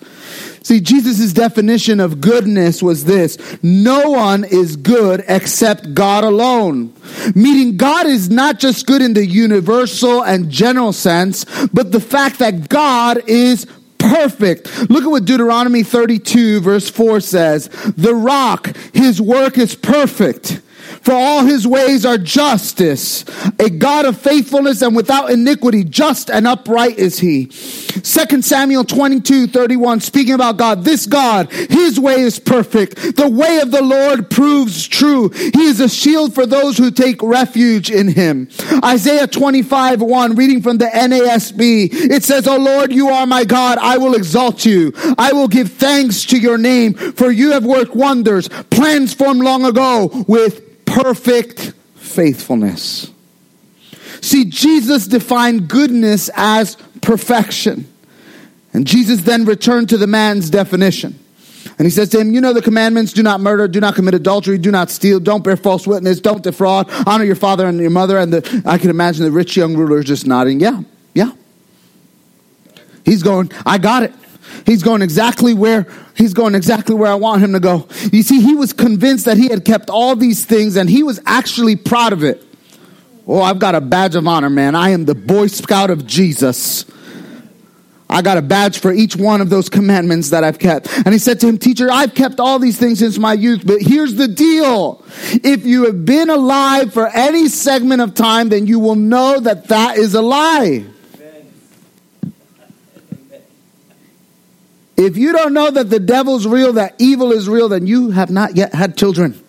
See, 0.62 0.80
Jesus' 0.80 1.32
definition 1.32 2.00
of 2.00 2.20
goodness 2.20 2.82
was 2.82 3.04
this 3.04 3.38
no 3.62 4.10
one 4.10 4.44
is 4.44 4.76
good 4.76 5.24
except 5.28 5.94
God 5.94 6.24
alone. 6.24 6.92
Meaning, 7.34 7.76
God 7.76 8.06
is 8.06 8.28
not 8.30 8.58
just 8.58 8.86
good 8.86 9.02
in 9.02 9.14
the 9.14 9.26
universal 9.26 10.22
and 10.22 10.50
general 10.50 10.92
sense, 10.92 11.44
but 11.68 11.92
the 11.92 12.00
fact 12.00 12.38
that 12.40 12.68
God 12.68 13.22
is 13.26 13.66
perfect. 13.98 14.90
Look 14.90 15.04
at 15.04 15.10
what 15.10 15.24
Deuteronomy 15.24 15.82
32 15.82 16.60
verse 16.60 16.88
4 16.90 17.20
says. 17.20 17.68
The 17.96 18.14
rock, 18.14 18.74
his 18.92 19.20
work 19.20 19.58
is 19.58 19.74
perfect 19.74 20.60
for 21.02 21.12
all 21.12 21.44
his 21.44 21.66
ways 21.66 22.04
are 22.04 22.18
justice, 22.18 23.24
a 23.58 23.70
God 23.70 24.04
of 24.04 24.20
faithfulness 24.20 24.82
and 24.82 24.94
without 24.94 25.30
iniquity, 25.30 25.84
just 25.84 26.30
and 26.30 26.46
upright 26.46 26.98
is 26.98 27.18
he. 27.18 27.46
2 27.46 28.42
Samuel 28.42 28.84
22, 28.84 29.46
31, 29.48 30.00
speaking 30.00 30.34
about 30.34 30.56
God, 30.56 30.84
this 30.84 31.06
God, 31.06 31.50
his 31.52 31.98
way 31.98 32.20
is 32.20 32.38
perfect. 32.38 33.16
The 33.16 33.28
way 33.28 33.58
of 33.58 33.70
the 33.70 33.82
Lord 33.82 34.30
proves 34.30 34.86
true. 34.86 35.30
He 35.30 35.64
is 35.64 35.80
a 35.80 35.88
shield 35.88 36.34
for 36.34 36.46
those 36.46 36.78
who 36.78 36.90
take 36.90 37.22
refuge 37.22 37.90
in 37.90 38.08
him. 38.08 38.48
Isaiah 38.84 39.26
25, 39.26 40.02
1, 40.02 40.34
reading 40.34 40.62
from 40.62 40.78
the 40.78 40.86
NASB, 40.86 41.88
it 41.92 42.24
says, 42.24 42.46
O 42.46 42.56
Lord, 42.56 42.92
you 42.92 43.08
are 43.08 43.26
my 43.26 43.44
God. 43.44 43.78
I 43.78 43.98
will 43.98 44.14
exalt 44.14 44.64
you. 44.64 44.92
I 45.18 45.32
will 45.32 45.48
give 45.48 45.72
thanks 45.72 46.24
to 46.26 46.38
your 46.38 46.58
name, 46.58 46.94
for 46.94 47.30
you 47.30 47.52
have 47.52 47.64
worked 47.64 47.94
wonders, 47.94 48.48
plans 48.48 49.14
formed 49.14 49.42
long 49.42 49.64
ago 49.64 50.24
with 50.28 50.69
perfect 50.90 51.72
faithfulness. 51.96 53.10
See, 54.20 54.44
Jesus 54.44 55.06
defined 55.06 55.68
goodness 55.68 56.30
as 56.34 56.76
perfection. 57.00 57.90
And 58.72 58.86
Jesus 58.86 59.22
then 59.22 59.44
returned 59.44 59.88
to 59.90 59.98
the 59.98 60.06
man's 60.06 60.50
definition. 60.50 61.18
And 61.78 61.86
he 61.86 61.90
says 61.90 62.10
to 62.10 62.20
him, 62.20 62.34
You 62.34 62.40
know 62.40 62.52
the 62.52 62.62
commandments 62.62 63.12
do 63.12 63.22
not 63.22 63.40
murder, 63.40 63.66
do 63.66 63.80
not 63.80 63.94
commit 63.94 64.14
adultery, 64.14 64.58
do 64.58 64.70
not 64.70 64.90
steal, 64.90 65.18
don't 65.20 65.42
bear 65.42 65.56
false 65.56 65.86
witness, 65.86 66.20
don't 66.20 66.42
defraud, 66.42 66.90
honor 67.06 67.24
your 67.24 67.36
father 67.36 67.66
and 67.66 67.78
your 67.78 67.90
mother. 67.90 68.18
And 68.18 68.32
the, 68.32 68.62
I 68.66 68.78
can 68.78 68.90
imagine 68.90 69.24
the 69.24 69.30
rich 69.30 69.56
young 69.56 69.76
ruler 69.76 70.02
just 70.02 70.26
nodding, 70.26 70.60
Yeah, 70.60 70.82
yeah. 71.14 71.32
He's 73.04 73.22
going, 73.22 73.50
I 73.64 73.78
got 73.78 74.02
it. 74.02 74.14
He's 74.66 74.82
going 74.82 75.02
exactly 75.02 75.54
where 75.54 75.86
he's 76.16 76.34
going 76.34 76.54
exactly 76.54 76.94
where 76.94 77.10
I 77.10 77.14
want 77.14 77.42
him 77.42 77.52
to 77.52 77.60
go. 77.60 77.88
You 78.12 78.22
see, 78.22 78.40
he 78.40 78.54
was 78.54 78.72
convinced 78.72 79.24
that 79.24 79.36
he 79.36 79.48
had 79.48 79.64
kept 79.64 79.90
all 79.90 80.16
these 80.16 80.44
things 80.44 80.76
and 80.76 80.88
he 80.88 81.02
was 81.02 81.20
actually 81.26 81.76
proud 81.76 82.12
of 82.12 82.24
it. 82.24 82.44
Oh, 83.26 83.42
I've 83.42 83.58
got 83.58 83.74
a 83.74 83.80
badge 83.80 84.14
of 84.16 84.26
honor, 84.26 84.50
man. 84.50 84.74
I 84.74 84.90
am 84.90 85.04
the 85.04 85.14
Boy 85.14 85.46
Scout 85.46 85.90
of 85.90 86.06
Jesus. 86.06 86.84
I 88.10 88.22
got 88.22 88.38
a 88.38 88.42
badge 88.42 88.80
for 88.80 88.92
each 88.92 89.14
one 89.14 89.40
of 89.40 89.50
those 89.50 89.68
commandments 89.68 90.30
that 90.30 90.42
I've 90.42 90.58
kept. 90.58 90.88
And 91.06 91.12
he 91.12 91.18
said 91.18 91.38
to 91.40 91.48
him, 91.48 91.58
Teacher, 91.58 91.88
I've 91.90 92.12
kept 92.12 92.40
all 92.40 92.58
these 92.58 92.76
things 92.76 92.98
since 92.98 93.18
my 93.18 93.34
youth, 93.34 93.62
but 93.64 93.80
here's 93.80 94.16
the 94.16 94.26
deal. 94.26 95.04
If 95.44 95.64
you 95.64 95.84
have 95.84 96.04
been 96.04 96.28
alive 96.28 96.92
for 96.92 97.06
any 97.06 97.46
segment 97.48 98.02
of 98.02 98.14
time, 98.14 98.48
then 98.48 98.66
you 98.66 98.80
will 98.80 98.96
know 98.96 99.38
that 99.38 99.68
that 99.68 99.96
is 99.96 100.14
a 100.14 100.22
lie. 100.22 100.84
If 105.00 105.16
you 105.16 105.32
don't 105.32 105.54
know 105.54 105.70
that 105.70 105.88
the 105.88 105.98
devil's 105.98 106.46
real, 106.46 106.74
that 106.74 106.94
evil 106.98 107.32
is 107.32 107.48
real, 107.48 107.70
then 107.70 107.86
you 107.86 108.10
have 108.10 108.30
not 108.30 108.54
yet 108.54 108.74
had 108.74 108.98
children. 108.98 109.42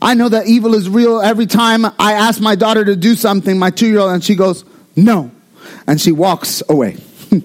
I 0.00 0.14
know 0.14 0.30
that 0.30 0.46
evil 0.46 0.74
is 0.74 0.88
real 0.88 1.20
every 1.20 1.44
time 1.44 1.84
I 1.84 2.14
ask 2.14 2.40
my 2.40 2.54
daughter 2.54 2.86
to 2.86 2.96
do 2.96 3.14
something, 3.14 3.58
my 3.58 3.68
two 3.68 3.86
year 3.86 3.98
old, 3.98 4.12
and 4.12 4.24
she 4.24 4.34
goes, 4.34 4.64
no. 4.96 5.30
And 5.86 6.00
she 6.00 6.10
walks 6.10 6.62
away. 6.68 6.96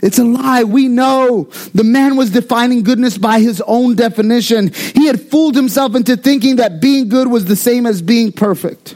It's 0.00 0.16
a 0.16 0.24
lie. 0.24 0.62
We 0.62 0.86
know 0.86 1.50
the 1.74 1.82
man 1.82 2.14
was 2.16 2.30
defining 2.30 2.84
goodness 2.84 3.18
by 3.18 3.40
his 3.40 3.60
own 3.66 3.96
definition. 3.96 4.72
He 4.72 5.08
had 5.08 5.20
fooled 5.20 5.56
himself 5.56 5.96
into 5.96 6.16
thinking 6.16 6.56
that 6.56 6.80
being 6.80 7.08
good 7.08 7.26
was 7.26 7.46
the 7.46 7.56
same 7.56 7.84
as 7.84 8.00
being 8.00 8.30
perfect. 8.30 8.94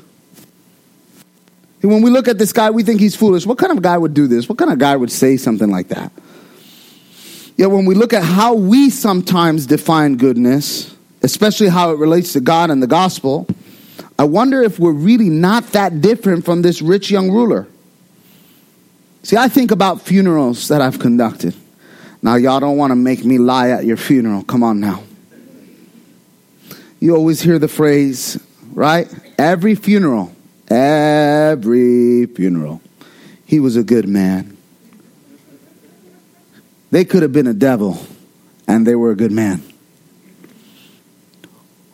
When 1.83 2.01
we 2.01 2.11
look 2.11 2.29
at 2.29 2.39
this 2.39 2.53
guy, 2.53 2.71
we 2.71 2.85
think 2.85 3.01
he's 3.01 3.17
foolish. 3.17 3.45
What 3.45 3.59
kind 3.59 3.73
of 3.73 3.83
guy 3.83 3.99
would 3.99 4.15
do 4.15 4.29
this? 4.29 4.49
What 4.49 4.57
kind 4.57 4.71
of 4.71 4.79
guy 4.79 4.95
would 4.95 5.11
say 5.11 5.37
something 5.37 5.71
like 5.71 5.89
that? 5.89 6.13
Yet 7.57 7.71
when 7.71 7.85
we 7.87 7.95
look 7.95 8.13
at 8.13 8.23
how 8.23 8.55
we 8.55 8.89
sometimes 8.89 9.67
define 9.67 10.17
goodness, 10.17 10.95
especially 11.23 11.69
how 11.69 11.91
it 11.91 11.99
relates 11.99 12.33
to 12.35 12.41
God 12.41 12.71
and 12.71 12.81
the 12.83 12.87
gospel, 12.87 13.49
I 14.17 14.25
wonder 14.25 14.63
if 14.63 14.79
we're 14.79 14.93
really 14.93 15.29
not 15.29 15.73
that 15.73 16.01
different 16.01 16.45
from 16.45 16.63
this 16.63 16.81
rich 16.81 17.11
young 17.11 17.31
ruler. 17.31 17.67
See, 19.25 19.37
I 19.37 19.49
think 19.49 19.73
about 19.73 20.01
funerals 20.03 20.69
that 20.69 20.81
I've 20.81 20.99
conducted. 21.01 21.55
Now, 22.23 22.37
y'all 22.37 22.61
don't 22.61 22.77
want 22.77 22.93
to 22.93 22.97
make 22.97 23.25
me 23.25 23.39
lie 23.39 23.71
at 23.71 23.85
your 23.85 23.97
funeral. 23.97 24.45
Come 24.45 24.63
on 24.63 24.79
now. 24.79 25.03
You 27.01 27.17
always 27.17 27.41
hear 27.41 27.59
the 27.59 27.69
phrase, 27.69 28.41
right? 28.73 29.13
Every 29.37 29.75
funeral 29.75 30.33
Every 30.73 32.25
funeral. 32.25 32.81
He 33.45 33.61
was 33.61 33.77
a 33.77 33.83
good 33.83 34.09
man. 34.09 34.57
They 36.91 37.05
could 37.05 37.23
have 37.23 37.33
been 37.33 37.47
a 37.47 37.53
devil, 37.53 37.99
and 38.67 38.87
they 38.87 38.95
were 38.95 39.11
a 39.11 39.17
good 39.17 39.33
man. 39.33 39.63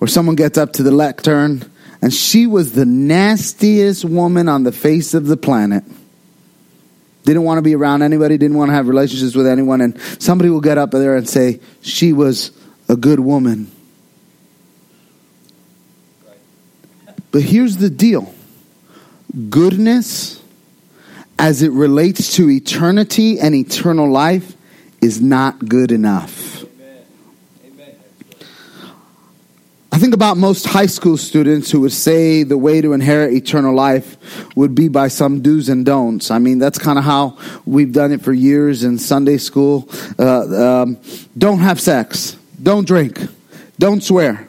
Or 0.01 0.07
someone 0.07 0.37
gets 0.37 0.57
up 0.57 0.75
to 0.75 0.85
the 0.85 0.93
lectern, 0.93 1.69
and 2.01 2.15
she 2.15 2.47
was 2.47 2.73
the 2.73 2.85
nastiest 2.85 4.05
woman 4.05 4.49
on 4.49 4.63
the 4.63 4.71
face 4.71 5.13
of 5.13 5.27
the 5.27 5.37
planet. 5.37 5.83
Didn't 7.25 7.43
want 7.43 7.59
to 7.59 7.63
be 7.63 7.75
around 7.75 8.03
anybody, 8.03 8.39
didn't 8.39 8.57
want 8.57 8.69
to 8.69 8.75
have 8.75 8.87
relationships 8.87 9.35
with 9.35 9.49
anyone, 9.49 9.81
and 9.81 10.01
somebody 10.21 10.51
will 10.51 10.61
get 10.61 10.79
up 10.79 10.93
there 10.93 11.17
and 11.17 11.29
say, 11.29 11.59
She 11.83 12.13
was 12.13 12.53
a 12.89 12.95
good 12.95 13.19
woman. 13.19 13.73
But 17.33 17.43
here's 17.43 17.79
the 17.79 17.91
deal 17.91 18.33
goodness 19.49 20.43
as 21.39 21.63
it 21.63 21.71
relates 21.73 22.35
to 22.37 22.51
eternity 22.51 23.39
and 23.39 23.55
eternal 23.55 24.11
life 24.11 24.55
is 25.01 25.21
not 25.21 25.69
good 25.69 25.93
enough. 25.93 26.65
I 29.91 30.01
think 30.01 30.15
about 30.15 30.37
most 30.37 30.67
high 30.67 30.87
school 30.87 31.17
students 31.17 31.71
who 31.71 31.81
would 31.81 31.93
say 31.93 32.43
the 32.43 32.59
way 32.59 32.81
to 32.81 32.93
inherit 32.93 33.33
eternal 33.33 33.75
life 33.75 34.17
would 34.55 34.75
be 34.75 34.89
by 34.89 35.09
some 35.09 35.41
do's 35.41 35.69
and 35.69 35.85
don'ts. 35.85 36.31
I 36.31 36.39
mean, 36.39 36.59
that's 36.59 36.79
kind 36.79 36.99
of 36.99 37.05
how 37.05 37.39
we've 37.65 37.93
done 37.93 38.13
it 38.13 38.21
for 38.23 38.33
years 38.33 38.85
in 38.85 38.99
Sunday 38.99 39.39
school. 39.39 39.89
Uh, 40.19 40.83
um, 40.83 40.99
don't 41.37 41.59
have 41.59 41.81
sex. 41.81 42.37
Don't 42.63 42.87
drink. 42.87 43.21
Don't 43.79 44.03
swear. 44.03 44.48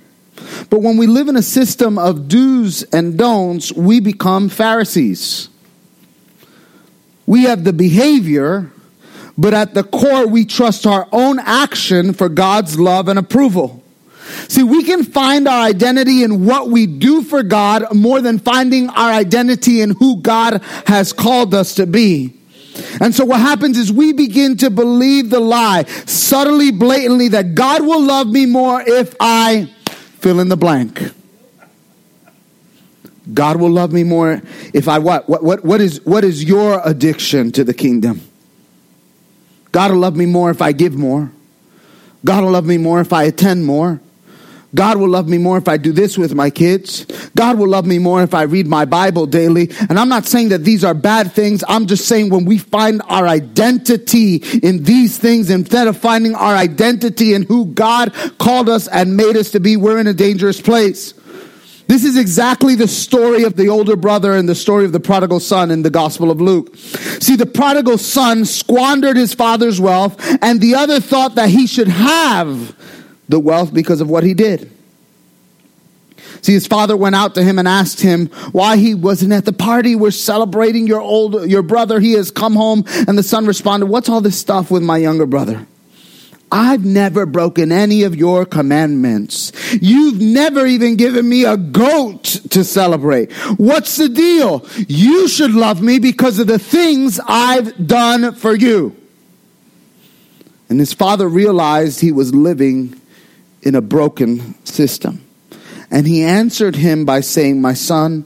But 0.70 0.82
when 0.82 0.98
we 0.98 1.08
live 1.08 1.28
in 1.28 1.36
a 1.36 1.42
system 1.42 1.98
of 1.98 2.28
do's 2.28 2.84
and 2.84 3.18
don'ts, 3.18 3.72
we 3.74 4.00
become 4.00 4.50
Pharisees. 4.50 5.50
We 7.26 7.44
have 7.44 7.64
the 7.64 7.74
behavior, 7.74 8.72
but 9.38 9.54
at 9.54 9.74
the 9.74 9.84
core, 9.84 10.28
we 10.28 10.46
trust 10.46 10.88
our 10.88 11.08
own 11.12 11.40
action 11.40 12.14
for 12.14 12.28
God's 12.28 12.80
love 12.80 13.08
and 13.08 13.20
approval. 13.20 13.84
See, 14.48 14.64
we 14.64 14.84
can 14.84 15.04
find 15.04 15.48
our 15.48 15.62
identity 15.62 16.24
in 16.24 16.46
what 16.46 16.70
we 16.70 16.88
do 16.88 17.24
for 17.24 17.44
God 17.44 17.94
more 17.94 18.22
than 18.22 18.40
finding 18.40 18.90
our 18.90 19.12
identity 19.12 19.82
in 19.82 19.92
who 19.92 20.18
God 20.18 20.62
has 20.88 21.14
called 21.14 21.54
us 21.54 21.76
to 21.76 21.86
be. 21.86 22.36
And 23.02 23.14
so 23.14 23.26
what 23.26 23.40
happens 23.40 23.78
is 23.78 23.92
we 23.92 24.14
begin 24.14 24.58
to 24.58 24.70
believe 24.70 25.30
the 25.30 25.40
lie, 25.40 25.84
subtly, 26.06 26.72
blatantly, 26.72 27.30
that 27.30 27.56
God 27.56 27.82
will 27.82 28.02
love 28.04 28.28
me 28.28 28.46
more 28.46 28.82
if 28.82 29.16
I 29.20 29.70
fill 30.20 30.40
in 30.40 30.50
the 30.50 30.58
blank. 30.58 31.02
God 33.34 33.58
will 33.58 33.70
love 33.70 33.92
me 33.92 34.04
more 34.04 34.42
if 34.74 34.88
I 34.88 35.00
what? 35.00 35.30
What, 35.30 35.44
what, 35.44 35.64
what, 35.64 35.82
is, 35.82 36.04
what 36.06 36.24
is 36.24 36.44
your 36.44 36.82
addiction 36.84 37.52
to 37.54 37.64
the 37.64 37.74
kingdom? 37.74 38.22
God 39.72 39.92
will 39.92 40.00
love 40.00 40.16
me 40.16 40.26
more 40.26 40.50
if 40.50 40.62
I 40.62 40.72
give 40.72 40.96
more. 40.96 41.32
God 42.26 42.44
will 42.44 42.52
love 42.52 42.66
me 42.66 42.78
more 42.78 43.02
if 43.02 43.14
I 43.14 43.24
attend 43.24 43.66
more. 43.66 44.02
God 44.76 44.98
will 44.98 45.10
love 45.10 45.28
me 45.28 45.38
more 45.38 45.58
if 45.58 45.68
I 45.68 45.78
do 45.78 45.92
this 45.92 46.18
with 46.18 46.36
my 46.36 46.50
kids. 46.50 47.06
God 47.36 47.58
will 47.58 47.68
love 47.68 47.86
me 47.86 47.98
more 47.98 48.22
if 48.22 48.34
I 48.34 48.44
read 48.44 48.68
my 48.68 48.86
Bible 48.86 49.26
daily. 49.26 49.70
And 49.90 50.00
I'm 50.00 50.10
not 50.10 50.26
saying 50.26 50.50
that 50.50 50.64
these 50.64 50.84
are 50.84 50.94
bad 50.94 51.32
things. 51.32 51.64
I'm 51.68 51.88
just 51.88 52.08
saying 52.08 52.30
when 52.30 52.46
we 52.46 52.60
find 52.60 53.02
our 53.10 53.28
identity 53.28 54.36
in 54.36 54.84
these 54.84 55.18
things 55.18 55.50
instead 55.50 55.88
of 55.88 55.98
finding 55.98 56.36
our 56.36 56.56
identity 56.56 57.34
in 57.34 57.44
who 57.44 57.66
God 57.68 58.14
called 58.38 58.70
us 58.70 58.88
and 58.88 59.18
made 59.18 59.36
us 59.36 59.52
to 59.52 59.60
be, 59.60 59.76
we're 59.76 60.00
in 60.00 60.08
a 60.08 60.14
dangerous 60.14 60.62
place. 60.62 61.14
This 61.88 62.04
is 62.04 62.18
exactly 62.18 62.76
the 62.76 62.88
story 62.88 63.46
of 63.46 63.56
the 63.56 63.70
older 63.70 63.96
brother 63.96 64.34
and 64.34 64.48
the 64.48 64.54
story 64.54 64.86
of 64.86 64.92
the 64.92 65.00
prodigal 65.00 65.40
son 65.40 65.72
in 65.72 65.82
the 65.82 65.90
Gospel 65.90 66.30
of 66.30 66.40
Luke. 66.40 66.76
See, 66.78 67.36
the 67.36 67.48
prodigal 67.48 67.98
son 67.98 68.46
squandered 68.46 69.18
his 69.18 69.34
father's 69.34 69.82
wealth, 69.82 70.24
and 70.44 70.62
the 70.62 70.76
other 70.76 71.00
thought 71.00 71.34
that 71.34 71.50
he 71.50 71.66
should 71.66 71.88
have 71.88 72.76
the 73.30 73.40
wealth 73.40 73.74
because 73.74 74.02
of 74.02 74.10
what 74.10 74.24
he 74.24 74.34
did. 74.34 74.70
See, 76.42 76.54
his 76.54 76.68
father 76.68 76.96
went 76.96 77.16
out 77.16 77.36
to 77.36 77.44
him 77.44 77.60
and 77.60 77.68
asked 77.68 78.02
him 78.02 78.28
why 78.52 78.78
he 78.78 78.94
wasn't 78.94 79.34
at 79.34 79.46
the 79.46 79.54
party. 79.54 79.96
We're 79.96 80.12
celebrating 80.12 80.88
your 80.88 81.02
old, 81.02 81.50
your 81.50 81.62
brother. 81.62 82.00
He 82.00 82.14
has 82.14 82.32
come 82.32 82.56
home. 82.56 82.84
And 83.08 83.18
the 83.18 83.24
son 83.24 83.46
responded, 83.46 83.88
what's 83.88 84.10
all 84.10 84.22
this 84.22 84.38
stuff 84.38 84.72
with 84.72 84.84
my 84.84 84.98
younger 84.98 85.26
brother? 85.26 85.66
I've 86.52 86.84
never 86.84 87.26
broken 87.26 87.72
any 87.72 88.04
of 88.04 88.16
your 88.16 88.46
commandments. 88.46 89.52
You've 89.82 90.20
never 90.20 90.66
even 90.66 90.96
given 90.96 91.28
me 91.28 91.46
a 91.46 91.58
goat 91.58 92.24
to 92.50 92.64
celebrate. 92.64 93.32
What's 93.58 93.98
the 93.98 94.10
deal? 94.10 94.66
You 94.88 95.28
should 95.28 95.52
love 95.52 95.82
me 95.82 96.00
because 96.00 96.40
of 96.40 96.48
the 96.48 96.58
things 96.58 97.20
I've 97.28 97.86
done 97.86 98.34
for 98.34 98.56
you. 98.56 98.96
And 100.70 100.80
his 100.80 100.94
father 100.94 101.28
realized 101.28 102.00
he 102.00 102.12
was 102.12 102.34
living 102.34 102.99
in 103.62 103.76
a 103.76 103.82
broken 103.82 104.56
system. 104.66 105.26
And 105.92 106.08
he 106.08 106.24
answered 106.24 106.76
him 106.76 107.06
by 107.06 107.22
saying, 107.22 107.62
My 107.62 107.74
son, 107.74 108.26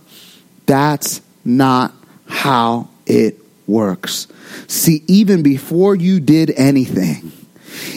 that's 0.66 1.22
not 1.46 1.94
how 2.28 2.90
it 3.06 3.38
works. 3.68 4.28
See, 4.68 5.04
even 5.08 5.44
before 5.44 5.96
you 5.96 6.20
did 6.20 6.52
anything, 6.52 7.32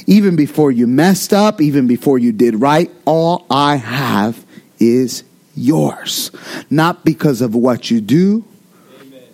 even 0.07 0.37
before 0.37 0.71
you 0.71 0.87
messed 0.87 1.33
up, 1.33 1.61
even 1.61 1.87
before 1.87 2.19
you 2.19 2.33
did 2.33 2.61
right, 2.61 2.91
all 3.05 3.45
I 3.51 3.77
have 3.77 4.45
is 4.79 5.25
yours. 5.55 6.31
Not 6.71 7.05
because 7.05 7.41
of 7.41 7.55
what 7.55 7.91
you 7.91 8.01
do, 8.01 8.45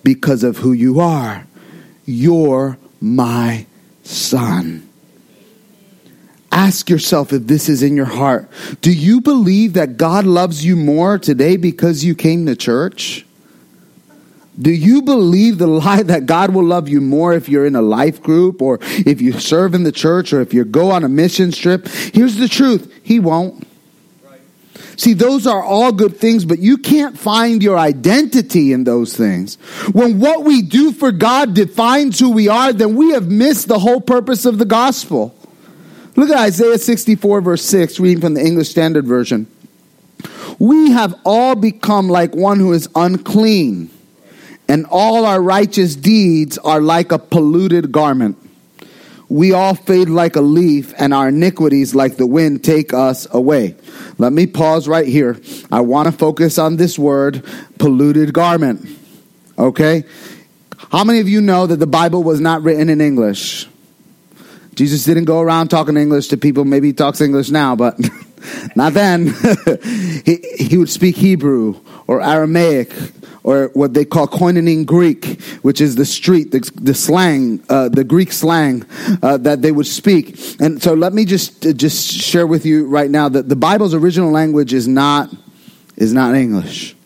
because 0.03 0.45
of 0.45 0.59
who 0.59 0.73
you 0.73 1.01
are. 1.01 1.47
You're 2.05 2.79
my 3.01 3.67
son. 4.03 4.89
Ask 6.53 6.91
yourself 6.91 7.33
if 7.33 7.47
this 7.47 7.71
is 7.71 7.83
in 7.83 7.97
your 7.97 8.05
heart. 8.05 8.51
Do 8.83 8.93
you 8.93 9.23
believe 9.23 9.73
that 9.73 9.97
God 9.97 10.27
loves 10.27 10.65
you 10.65 10.77
more 10.77 11.19
today 11.19 11.57
because 11.57 12.05
you 12.05 12.15
came 12.15 12.45
to 12.45 12.55
church? 12.55 13.25
Do 14.61 14.71
you 14.71 15.01
believe 15.01 15.57
the 15.57 15.67
lie 15.67 16.03
that 16.03 16.27
God 16.27 16.55
will 16.55 16.65
love 16.65 16.91
you 16.91 17.01
more 17.01 17.33
if 17.33 17.49
you're 17.49 17.65
in 17.65 17.75
a 17.75 17.81
life 17.81 18.23
group 18.23 18.61
or 18.61 18.79
if 18.83 19.23
you 19.23 19.33
serve 19.41 19.75
in 19.75 19.85
the 19.85 19.93
church 19.93 20.35
or 20.35 20.43
if 20.43 20.53
you 20.53 20.67
go 20.67 20.91
on 20.91 21.05
a 21.05 21.09
mission 21.09 21.53
trip? 21.53 21.89
Here's 21.89 22.37
the 22.37 22.49
truth 22.49 22.93
He 23.03 23.19
won't. 23.19 23.67
See, 24.99 25.15
those 25.15 25.47
are 25.47 25.65
all 25.65 25.91
good 25.91 26.19
things, 26.19 26.45
but 26.45 26.59
you 26.59 26.77
can't 26.77 27.19
find 27.19 27.63
your 27.63 27.79
identity 27.79 28.75
in 28.75 28.85
those 28.85 29.17
things. 29.17 29.55
When 29.93 30.21
what 30.21 30.45
we 30.45 30.61
do 30.61 30.93
for 30.93 31.13
God 31.13 31.55
defines 31.55 32.19
who 32.19 32.31
we 32.31 32.49
are, 32.49 32.75
then 32.75 32.95
we 32.95 33.13
have 33.13 33.27
missed 33.27 33.69
the 33.69 33.79
whole 33.79 34.03
purpose 34.03 34.45
of 34.45 34.59
the 34.59 34.67
gospel. 34.67 35.35
Look 36.15 36.29
at 36.29 36.37
Isaiah 36.37 36.79
64, 36.79 37.41
verse 37.41 37.65
6, 37.65 37.99
reading 37.99 38.21
from 38.21 38.35
the 38.35 38.45
English 38.45 38.69
Standard 38.69 39.07
Version. 39.07 39.47
We 40.59 40.91
have 40.91 41.15
all 41.25 41.55
become 41.55 42.09
like 42.09 42.35
one 42.35 42.59
who 42.59 42.73
is 42.75 42.89
unclean, 42.95 43.91
and 44.69 44.85
all 44.91 45.25
our 45.25 45.41
righteous 45.41 45.97
deeds 45.97 46.59
are 46.59 46.83
like 46.83 47.13
a 47.13 47.19
polluted 47.19 47.93
garment. 47.93 48.37
We 49.31 49.55
all 49.55 49.75
fade 49.75 50.11
like 50.11 50.37
a 50.37 50.43
leaf, 50.43 50.93
and 50.99 51.15
our 51.15 51.29
iniquities, 51.29 51.95
like 51.95 52.19
the 52.19 52.27
wind, 52.27 52.63
take 52.63 52.93
us 52.93 53.27
away. 53.31 53.75
Let 54.19 54.35
me 54.35 54.47
pause 54.47 54.87
right 54.87 55.09
here. 55.09 55.41
I 55.71 55.81
want 55.81 56.07
to 56.07 56.13
focus 56.13 56.59
on 56.59 56.77
this 56.77 56.99
word, 56.99 57.43
polluted 57.79 58.35
garment. 58.35 58.87
Okay? 59.59 60.05
How 60.91 61.05
many 61.05 61.21
of 61.21 61.29
you 61.31 61.41
know 61.41 61.67
that 61.67 61.77
the 61.77 61.87
Bible 61.87 62.23
was 62.23 62.39
not 62.39 62.63
written 62.63 62.91
in 62.91 63.01
English? 63.01 63.67
Jesus 64.75 65.05
didn't 65.05 65.25
go 65.25 65.41
around 65.41 65.69
talking 65.69 65.97
English 65.97 66.29
to 66.29 66.37
people. 66.37 66.65
Maybe 66.65 66.89
he 66.89 66.93
talks 66.93 67.21
English 67.21 67.51
now, 67.51 67.77
but 67.77 67.99
not 68.77 68.95
then. 68.95 69.35
he, 70.25 70.45
he 70.59 70.79
would 70.79 70.89
speak 70.89 71.17
Hebrew 71.17 71.81
or 72.07 72.23
Aramaic 72.23 72.93
or 73.45 73.71
what 73.75 73.93
they 73.95 74.05
call 74.05 74.29
koinonia 74.29 74.87
Greek, 74.87 75.41
which 75.63 75.81
is 75.81 75.97
the 75.97 76.05
street, 76.05 76.53
the, 76.53 76.71
the 76.81 76.95
slang, 76.95 77.63
uh, 77.69 77.89
the 77.89 78.05
Greek 78.05 78.33
slang 78.33 78.85
uh, 79.23 79.37
that 79.39 79.63
they 79.63 79.73
would 79.73 79.87
speak. 79.87 80.61
And 80.61 80.83
so 80.83 80.95
let 80.95 81.13
me 81.13 81.25
just 81.25 81.67
uh, 81.67 81.73
just 81.73 82.11
share 82.11 82.47
with 82.47 82.65
you 82.65 82.87
right 82.87 83.11
now 83.11 83.29
that 83.29 83.49
the 83.49 83.57
Bible's 83.57 83.95
original 83.95 84.31
language 84.31 84.73
is 84.73 84.87
not 84.87 85.31
is 85.97 86.13
not 86.13 86.35
English. 86.35 86.97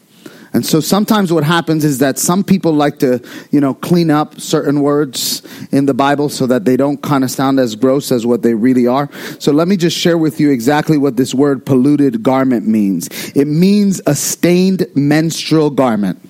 And 0.56 0.64
so 0.64 0.80
sometimes 0.80 1.30
what 1.30 1.44
happens 1.44 1.84
is 1.84 1.98
that 1.98 2.18
some 2.18 2.42
people 2.42 2.72
like 2.72 2.98
to, 3.00 3.22
you 3.50 3.60
know, 3.60 3.74
clean 3.74 4.10
up 4.10 4.40
certain 4.40 4.80
words 4.80 5.42
in 5.70 5.84
the 5.84 5.92
Bible 5.92 6.30
so 6.30 6.46
that 6.46 6.64
they 6.64 6.78
don't 6.78 6.96
kind 7.02 7.24
of 7.24 7.30
sound 7.30 7.60
as 7.60 7.76
gross 7.76 8.10
as 8.10 8.24
what 8.24 8.40
they 8.40 8.54
really 8.54 8.86
are. 8.86 9.10
So 9.38 9.52
let 9.52 9.68
me 9.68 9.76
just 9.76 9.98
share 9.98 10.16
with 10.16 10.40
you 10.40 10.50
exactly 10.50 10.96
what 10.96 11.18
this 11.18 11.34
word 11.34 11.66
polluted 11.66 12.22
garment 12.22 12.66
means. 12.66 13.10
It 13.36 13.44
means 13.44 14.00
a 14.06 14.14
stained 14.14 14.86
menstrual 14.94 15.68
garment. 15.68 16.26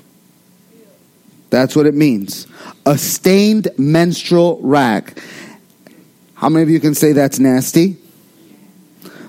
That's 1.50 1.76
what 1.76 1.86
it 1.86 1.94
means. 1.94 2.48
A 2.84 2.98
stained 2.98 3.68
menstrual 3.78 4.58
rag. 4.60 5.22
How 6.34 6.48
many 6.48 6.64
of 6.64 6.68
you 6.68 6.80
can 6.80 6.96
say 6.96 7.12
that's 7.12 7.38
nasty? 7.38 7.96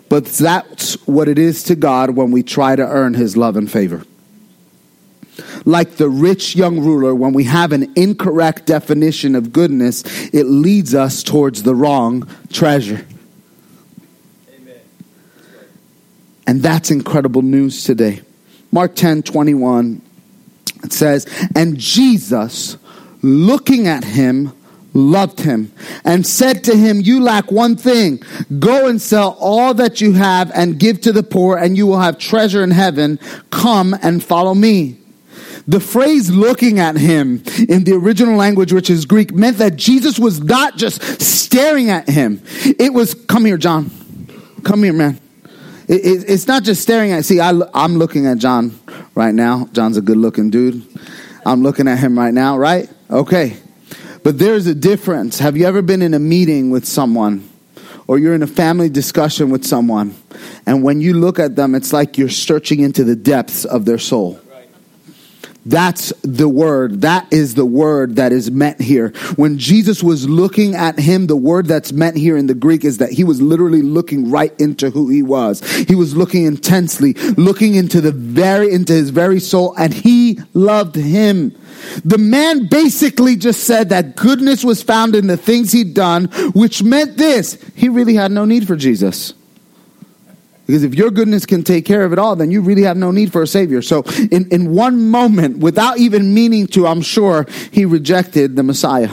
But 0.09 0.25
that's 0.25 0.93
what 1.05 1.27
it 1.27 1.37
is 1.37 1.61
to 1.65 1.75
God 1.75 2.15
when 2.15 2.31
we 2.31 2.41
try 2.41 2.75
to 2.75 2.81
earn 2.81 3.13
his 3.13 3.37
love 3.37 3.57
and 3.57 3.71
favor 3.71 4.03
like 5.65 5.97
the 5.97 6.09
rich 6.09 6.55
young 6.55 6.79
ruler, 6.79 7.13
when 7.13 7.33
we 7.33 7.45
have 7.45 7.71
an 7.71 7.91
incorrect 7.95 8.65
definition 8.65 9.35
of 9.35 9.51
goodness, 9.53 10.03
it 10.33 10.43
leads 10.45 10.95
us 10.95 11.23
towards 11.23 11.63
the 11.63 11.75
wrong 11.75 12.27
treasure. 12.51 13.05
Amen. 14.53 14.81
And 16.45 16.61
that's 16.61 16.91
incredible 16.91 17.41
news 17.41 17.83
today. 17.83 18.21
Mark 18.71 18.95
10 18.95 19.23
21, 19.23 20.01
it 20.83 20.93
says, 20.93 21.25
And 21.55 21.77
Jesus, 21.77 22.77
looking 23.21 23.87
at 23.87 24.03
him, 24.03 24.51
loved 24.97 25.41
him 25.41 25.71
and 26.03 26.25
said 26.25 26.63
to 26.65 26.75
him, 26.75 26.99
You 26.99 27.21
lack 27.21 27.51
one 27.51 27.75
thing. 27.75 28.21
Go 28.59 28.87
and 28.87 29.01
sell 29.01 29.37
all 29.39 29.73
that 29.75 30.01
you 30.01 30.13
have 30.13 30.51
and 30.53 30.79
give 30.79 31.01
to 31.01 31.13
the 31.13 31.23
poor, 31.23 31.57
and 31.57 31.77
you 31.77 31.87
will 31.87 31.99
have 31.99 32.17
treasure 32.17 32.63
in 32.63 32.71
heaven. 32.71 33.19
Come 33.51 33.95
and 34.01 34.23
follow 34.23 34.53
me. 34.53 34.97
The 35.67 35.79
phrase 35.81 36.31
looking 36.31 36.79
at 36.79 36.95
him 36.95 37.43
in 37.67 37.83
the 37.83 37.93
original 37.93 38.37
language, 38.37 38.71
which 38.71 38.89
is 38.89 39.05
Greek, 39.05 39.33
meant 39.33 39.57
that 39.57 39.75
Jesus 39.75 40.17
was 40.17 40.41
not 40.41 40.77
just 40.77 41.01
staring 41.21 41.89
at 41.89 42.07
him. 42.07 42.41
It 42.63 42.93
was, 42.93 43.13
come 43.13 43.43
here, 43.43 43.57
John. 43.57 43.91
Come 44.63 44.83
here, 44.83 44.93
man. 44.93 45.19
It, 45.89 46.05
it, 46.05 46.29
it's 46.29 46.47
not 46.47 46.63
just 46.63 46.81
staring 46.81 47.11
at, 47.11 47.25
see, 47.25 47.41
I, 47.41 47.51
I'm 47.73 47.97
looking 47.97 48.27
at 48.27 48.37
John 48.37 48.79
right 49.13 49.33
now. 49.33 49.67
John's 49.73 49.97
a 49.97 50.01
good 50.01 50.17
looking 50.17 50.49
dude. 50.49 50.85
I'm 51.45 51.63
looking 51.63 51.87
at 51.87 51.99
him 51.99 52.17
right 52.17 52.33
now, 52.33 52.57
right? 52.57 52.89
Okay. 53.09 53.57
But 54.23 54.39
there's 54.39 54.67
a 54.67 54.75
difference. 54.75 55.39
Have 55.39 55.57
you 55.57 55.65
ever 55.65 55.81
been 55.81 56.01
in 56.01 56.13
a 56.13 56.19
meeting 56.19 56.69
with 56.69 56.85
someone? 56.85 57.49
or 58.07 58.17
you're 58.17 58.33
in 58.33 58.41
a 58.41 58.47
family 58.47 58.89
discussion 58.89 59.49
with 59.49 59.65
someone, 59.65 60.15
and 60.65 60.81
when 60.81 61.01
you 61.01 61.13
look 61.13 61.39
at 61.39 61.55
them, 61.55 61.75
it's 61.75 61.91
like 61.91 62.17
you're 62.17 62.29
searching 62.29 62.79
into 62.79 63.03
the 63.03 63.15
depths 63.15 63.65
of 63.65 63.83
their 63.83 63.97
soul. 63.97 64.39
That's 65.67 66.13
the 66.21 66.47
word. 66.47 67.01
That 67.01 67.27
is 67.31 67.55
the 67.55 67.65
word 67.65 68.15
that 68.15 68.31
is 68.31 68.49
meant 68.49 68.79
here. 68.79 69.09
When 69.35 69.57
Jesus 69.57 70.01
was 70.01 70.29
looking 70.29 70.75
at 70.75 70.97
him, 70.97 71.27
the 71.27 71.35
word 71.35 71.65
that's 71.65 71.91
meant 71.91 72.15
here 72.15 72.37
in 72.37 72.47
the 72.47 72.53
Greek 72.53 72.85
is 72.85 72.99
that 72.99 73.11
he 73.11 73.25
was 73.25 73.41
literally 73.41 73.81
looking 73.81 74.31
right 74.31 74.57
into 74.61 74.89
who 74.89 75.09
he 75.09 75.21
was. 75.21 75.59
He 75.83 75.93
was 75.93 76.15
looking 76.15 76.45
intensely, 76.45 77.13
looking 77.35 77.75
into 77.75 77.99
the 77.99 78.13
very, 78.13 78.71
into 78.71 78.93
his 78.93 79.09
very 79.09 79.41
soul, 79.41 79.75
and 79.77 79.93
he 79.93 80.39
loved 80.53 80.95
him. 80.95 81.53
The 82.05 82.17
man 82.17 82.67
basically 82.67 83.35
just 83.35 83.65
said 83.65 83.89
that 83.89 84.15
goodness 84.15 84.63
was 84.63 84.81
found 84.81 85.15
in 85.15 85.27
the 85.27 85.35
things 85.35 85.73
he'd 85.73 85.93
done, 85.93 86.25
which 86.53 86.81
meant 86.81 87.17
this. 87.17 87.61
He 87.75 87.89
really 87.89 88.15
had 88.15 88.31
no 88.31 88.45
need 88.45 88.67
for 88.67 88.77
Jesus. 88.77 89.33
Because 90.67 90.83
if 90.83 90.95
your 90.95 91.09
goodness 91.11 91.45
can 91.45 91.63
take 91.63 91.85
care 91.85 92.03
of 92.03 92.11
it 92.11 92.19
all, 92.19 92.35
then 92.35 92.51
you 92.51 92.61
really 92.61 92.83
have 92.83 92.97
no 92.97 93.09
need 93.09 93.31
for 93.31 93.41
a 93.41 93.47
Savior. 93.47 93.81
So, 93.81 94.03
in, 94.31 94.49
in 94.49 94.71
one 94.71 95.09
moment, 95.09 95.59
without 95.59 95.97
even 95.97 96.33
meaning 96.33 96.67
to, 96.67 96.85
I'm 96.85 97.01
sure 97.01 97.47
he 97.71 97.85
rejected 97.85 98.57
the 98.57 98.63
Messiah. 98.63 99.09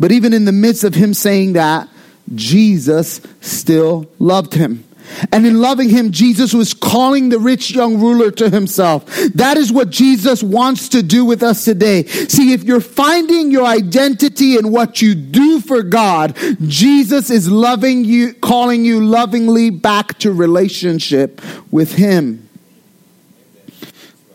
But 0.00 0.10
even 0.10 0.32
in 0.32 0.46
the 0.46 0.52
midst 0.52 0.84
of 0.84 0.94
him 0.94 1.12
saying 1.12 1.52
that, 1.52 1.88
Jesus 2.34 3.20
still 3.42 4.10
loved 4.18 4.54
him. 4.54 4.84
And 5.30 5.46
in 5.46 5.60
loving 5.60 5.88
him, 5.88 6.10
Jesus 6.10 6.54
was 6.54 6.74
calling 6.74 7.28
the 7.28 7.38
rich 7.38 7.70
young 7.70 8.00
ruler 8.00 8.30
to 8.32 8.50
himself. 8.50 9.04
That 9.34 9.56
is 9.56 9.72
what 9.72 9.90
Jesus 9.90 10.42
wants 10.42 10.88
to 10.90 11.02
do 11.02 11.24
with 11.24 11.42
us 11.42 11.64
today. 11.64 12.04
See, 12.04 12.52
if 12.52 12.64
you're 12.64 12.80
finding 12.80 13.50
your 13.50 13.64
identity 13.64 14.56
in 14.56 14.70
what 14.70 15.02
you 15.02 15.14
do 15.14 15.60
for 15.60 15.82
God, 15.82 16.36
Jesus 16.66 17.30
is 17.30 17.50
loving 17.50 18.04
you, 18.04 18.34
calling 18.34 18.84
you 18.84 19.04
lovingly 19.04 19.70
back 19.70 20.18
to 20.20 20.32
relationship 20.32 21.40
with 21.70 21.94
him. 21.94 22.48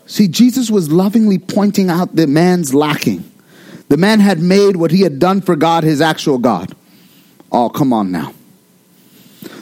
See, 0.06 0.28
Jesus 0.28 0.70
was 0.70 0.90
lovingly 0.90 1.38
pointing 1.38 1.90
out 1.90 2.16
the 2.16 2.26
man's 2.26 2.74
lacking. 2.74 3.30
The 3.88 3.96
man 3.96 4.20
had 4.20 4.40
made 4.40 4.76
what 4.76 4.90
he 4.90 5.02
had 5.02 5.18
done 5.18 5.40
for 5.40 5.56
God 5.56 5.84
his 5.84 6.00
actual 6.00 6.38
God. 6.38 6.74
Oh, 7.52 7.68
come 7.68 7.92
on 7.92 8.10
now 8.10 8.32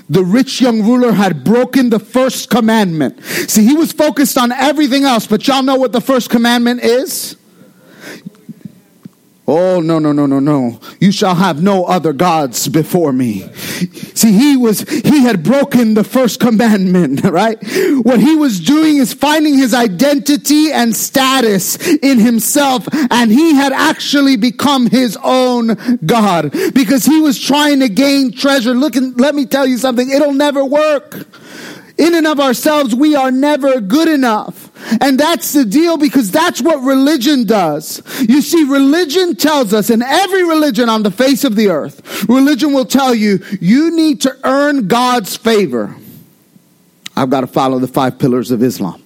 the 0.08 0.24
rich 0.24 0.60
young 0.60 0.82
ruler 0.82 1.12
had 1.12 1.44
broken 1.44 1.90
the 1.90 1.98
first 1.98 2.50
commandment. 2.50 3.22
See, 3.24 3.64
he 3.64 3.74
was 3.74 3.92
focused 3.92 4.38
on 4.38 4.52
everything 4.52 5.04
else, 5.04 5.26
but 5.26 5.46
y'all 5.48 5.62
know 5.62 5.76
what 5.76 5.92
the 5.92 6.00
first 6.00 6.30
commandment 6.30 6.82
is? 6.82 7.36
Oh, 9.48 9.80
no, 9.80 10.00
no, 10.00 10.10
no, 10.10 10.26
no, 10.26 10.40
no. 10.40 10.80
You 10.98 11.12
shall 11.12 11.36
have 11.36 11.62
no 11.62 11.84
other 11.84 12.12
gods 12.12 12.66
before 12.66 13.12
me. 13.12 13.48
See, 13.54 14.32
he 14.32 14.56
was, 14.56 14.80
he 14.80 15.22
had 15.22 15.44
broken 15.44 15.94
the 15.94 16.02
first 16.02 16.40
commandment, 16.40 17.22
right? 17.24 17.56
What 18.02 18.18
he 18.18 18.34
was 18.34 18.58
doing 18.58 18.96
is 18.96 19.14
finding 19.14 19.54
his 19.54 19.72
identity 19.72 20.72
and 20.72 20.96
status 20.96 21.76
in 21.98 22.18
himself, 22.18 22.88
and 23.10 23.30
he 23.30 23.54
had 23.54 23.72
actually 23.72 24.36
become 24.36 24.90
his 24.90 25.16
own 25.22 25.76
God 26.04 26.50
because 26.74 27.04
he 27.04 27.20
was 27.20 27.38
trying 27.38 27.80
to 27.80 27.88
gain 27.88 28.32
treasure. 28.32 28.74
Look, 28.74 28.96
and 28.96 29.18
let 29.20 29.36
me 29.36 29.46
tell 29.46 29.66
you 29.66 29.78
something, 29.78 30.10
it'll 30.10 30.32
never 30.32 30.64
work. 30.64 31.26
In 31.98 32.14
and 32.14 32.26
of 32.26 32.40
ourselves, 32.40 32.94
we 32.94 33.14
are 33.14 33.30
never 33.30 33.80
good 33.80 34.08
enough. 34.08 34.65
And 35.00 35.18
that's 35.18 35.52
the 35.52 35.64
deal 35.64 35.96
because 35.96 36.30
that's 36.30 36.60
what 36.60 36.82
religion 36.82 37.44
does. 37.44 38.02
You 38.20 38.42
see, 38.42 38.64
religion 38.64 39.34
tells 39.34 39.72
us, 39.72 39.90
and 39.90 40.02
every 40.02 40.44
religion 40.44 40.88
on 40.88 41.02
the 41.02 41.10
face 41.10 41.44
of 41.44 41.56
the 41.56 41.68
earth, 41.68 42.28
religion 42.28 42.72
will 42.72 42.84
tell 42.84 43.14
you, 43.14 43.42
you 43.60 43.94
need 43.94 44.20
to 44.22 44.36
earn 44.44 44.86
God's 44.88 45.36
favor. 45.36 45.96
I've 47.16 47.30
got 47.30 47.40
to 47.40 47.46
follow 47.46 47.78
the 47.78 47.88
five 47.88 48.18
pillars 48.18 48.50
of 48.50 48.62
Islam. 48.62 49.02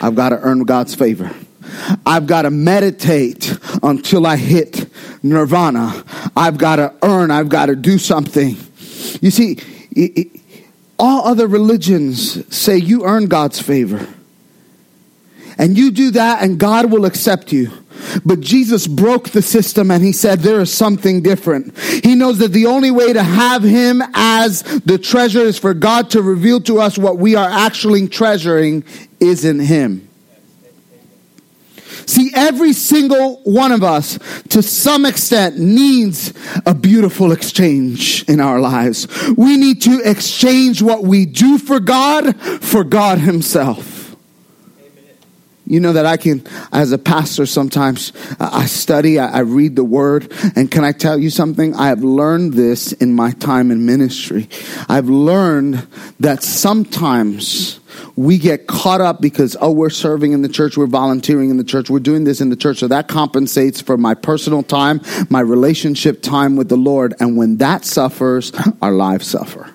I've 0.00 0.14
got 0.14 0.30
to 0.30 0.40
earn 0.40 0.64
God's 0.64 0.94
favor. 0.94 1.30
I've 2.04 2.26
got 2.26 2.42
to 2.42 2.50
meditate 2.50 3.56
until 3.82 4.26
I 4.26 4.36
hit 4.36 4.90
nirvana. 5.22 6.04
I've 6.36 6.58
got 6.58 6.76
to 6.76 6.94
earn, 7.02 7.30
I've 7.30 7.48
got 7.48 7.66
to 7.66 7.76
do 7.76 7.98
something. 7.98 8.56
You 9.20 9.30
see, 9.30 9.58
all 10.98 11.28
other 11.28 11.46
religions 11.46 12.54
say 12.54 12.76
you 12.76 13.04
earn 13.04 13.26
God's 13.26 13.60
favor. 13.60 14.06
And 15.58 15.76
you 15.76 15.90
do 15.90 16.10
that 16.12 16.42
and 16.42 16.58
God 16.58 16.90
will 16.90 17.04
accept 17.04 17.52
you. 17.52 17.70
But 18.24 18.40
Jesus 18.40 18.86
broke 18.86 19.30
the 19.30 19.42
system 19.42 19.90
and 19.90 20.02
he 20.02 20.12
said 20.12 20.40
there 20.40 20.60
is 20.60 20.72
something 20.72 21.22
different. 21.22 21.78
He 21.78 22.14
knows 22.14 22.38
that 22.38 22.52
the 22.52 22.66
only 22.66 22.90
way 22.90 23.12
to 23.12 23.22
have 23.22 23.62
him 23.62 24.02
as 24.14 24.62
the 24.62 24.98
treasure 24.98 25.40
is 25.40 25.58
for 25.58 25.74
God 25.74 26.10
to 26.10 26.22
reveal 26.22 26.60
to 26.62 26.80
us 26.80 26.98
what 26.98 27.18
we 27.18 27.36
are 27.36 27.48
actually 27.48 28.08
treasuring 28.08 28.84
is 29.20 29.44
in 29.44 29.60
him. 29.60 30.08
See, 32.06 32.30
every 32.34 32.72
single 32.72 33.36
one 33.44 33.72
of 33.72 33.82
us, 33.82 34.18
to 34.50 34.62
some 34.62 35.06
extent, 35.06 35.58
needs 35.58 36.32
a 36.66 36.74
beautiful 36.74 37.32
exchange 37.32 38.24
in 38.28 38.40
our 38.40 38.60
lives. 38.60 39.06
We 39.36 39.56
need 39.56 39.82
to 39.82 40.00
exchange 40.04 40.82
what 40.82 41.04
we 41.04 41.26
do 41.26 41.58
for 41.58 41.80
God 41.80 42.36
for 42.60 42.84
God 42.84 43.18
Himself. 43.18 44.01
You 45.72 45.80
know 45.80 45.94
that 45.94 46.04
I 46.04 46.18
can, 46.18 46.46
as 46.70 46.92
a 46.92 46.98
pastor, 46.98 47.46
sometimes 47.46 48.12
uh, 48.38 48.50
I 48.52 48.66
study, 48.66 49.18
I 49.18 49.38
read 49.38 49.74
the 49.74 49.82
word, 49.82 50.30
and 50.54 50.70
can 50.70 50.84
I 50.84 50.92
tell 50.92 51.18
you 51.18 51.30
something? 51.30 51.74
I 51.74 51.86
have 51.86 52.04
learned 52.04 52.52
this 52.52 52.92
in 52.92 53.14
my 53.14 53.30
time 53.30 53.70
in 53.70 53.86
ministry. 53.86 54.50
I've 54.86 55.08
learned 55.08 55.86
that 56.20 56.42
sometimes 56.42 57.80
we 58.16 58.36
get 58.36 58.66
caught 58.66 59.00
up 59.00 59.22
because, 59.22 59.56
oh, 59.62 59.72
we're 59.72 59.88
serving 59.88 60.32
in 60.32 60.42
the 60.42 60.48
church, 60.50 60.76
we're 60.76 60.86
volunteering 60.86 61.48
in 61.48 61.56
the 61.56 61.64
church, 61.64 61.88
we're 61.88 62.00
doing 62.00 62.24
this 62.24 62.42
in 62.42 62.50
the 62.50 62.56
church, 62.56 62.76
so 62.76 62.88
that 62.88 63.08
compensates 63.08 63.80
for 63.80 63.96
my 63.96 64.12
personal 64.12 64.62
time, 64.62 65.00
my 65.30 65.40
relationship 65.40 66.20
time 66.20 66.54
with 66.54 66.68
the 66.68 66.76
Lord, 66.76 67.14
and 67.18 67.38
when 67.38 67.56
that 67.56 67.86
suffers, 67.86 68.52
our 68.82 68.92
lives 68.92 69.26
suffer. 69.26 69.71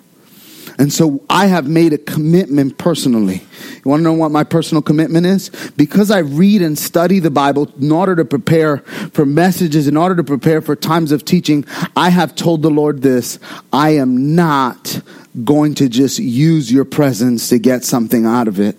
And 0.79 0.93
so 0.93 1.23
I 1.29 1.47
have 1.47 1.67
made 1.67 1.93
a 1.93 1.97
commitment 1.97 2.77
personally. 2.77 3.43
You 3.83 3.89
want 3.89 4.01
to 4.01 4.03
know 4.03 4.13
what 4.13 4.31
my 4.31 4.43
personal 4.43 4.81
commitment 4.83 5.25
is? 5.25 5.49
Because 5.75 6.11
I 6.11 6.19
read 6.19 6.61
and 6.61 6.77
study 6.77 7.19
the 7.19 7.31
Bible 7.31 7.71
in 7.79 7.91
order 7.91 8.15
to 8.15 8.25
prepare 8.25 8.77
for 9.13 9.25
messages, 9.25 9.87
in 9.87 9.97
order 9.97 10.15
to 10.15 10.23
prepare 10.23 10.61
for 10.61 10.75
times 10.75 11.11
of 11.11 11.25
teaching, 11.25 11.65
I 11.95 12.09
have 12.09 12.35
told 12.35 12.61
the 12.61 12.69
Lord 12.69 13.01
this 13.01 13.39
I 13.73 13.91
am 13.91 14.35
not 14.35 15.01
going 15.43 15.75
to 15.75 15.89
just 15.89 16.19
use 16.19 16.71
your 16.71 16.85
presence 16.85 17.49
to 17.49 17.59
get 17.59 17.83
something 17.83 18.25
out 18.25 18.47
of 18.47 18.59
it. 18.59 18.77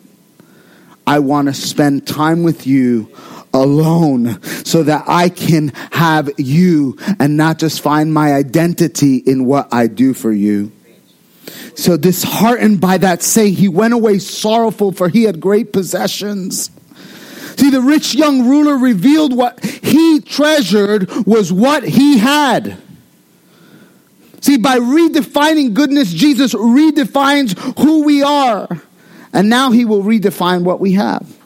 I 1.07 1.21
want 1.21 1.49
to 1.49 1.55
spend 1.55 2.07
time 2.07 2.43
with 2.43 2.67
you 2.67 3.11
alone 3.53 4.43
so 4.43 4.83
that 4.83 5.05
I 5.09 5.31
can 5.31 5.69
have 5.91 6.31
you 6.37 6.99
and 7.19 7.37
not 7.37 7.59
just 7.59 7.81
find 7.81 8.13
my 8.13 8.35
identity 8.35 9.17
in 9.17 9.47
what 9.47 9.73
I 9.73 9.87
do 9.87 10.15
for 10.15 10.31
you. 10.31 10.71
So 11.79 11.97
disheartened 11.97 12.81
by 12.81 12.99
that 12.99 13.23
saying, 13.23 13.55
he 13.55 13.69
went 13.69 13.95
away 13.95 14.19
sorrowful 14.19 14.91
for 14.91 15.09
he 15.09 15.23
had 15.23 15.39
great 15.39 15.73
possessions. 15.73 16.73
See, 17.57 17.71
the 17.71 17.81
rich 17.81 18.17
young 18.17 18.49
ruler 18.49 18.77
revealed 18.77 19.33
what 19.33 19.65
he 19.65 20.21
treasured 20.21 21.09
was 21.25 21.53
what 21.53 21.85
he 21.85 22.19
had. 22.19 22.79
See, 24.41 24.57
by 24.59 24.81
redefining 24.81 25.73
goodness, 25.73 26.13
Jesus 26.13 26.53
redefines 26.53 27.57
who 27.81 28.03
we 28.03 28.25
are. 28.25 28.67
And 29.33 29.49
now 29.49 29.71
he 29.71 29.85
will 29.85 30.03
redefine 30.03 30.65
what 30.65 30.81
we 30.81 30.95
have. 30.95 31.38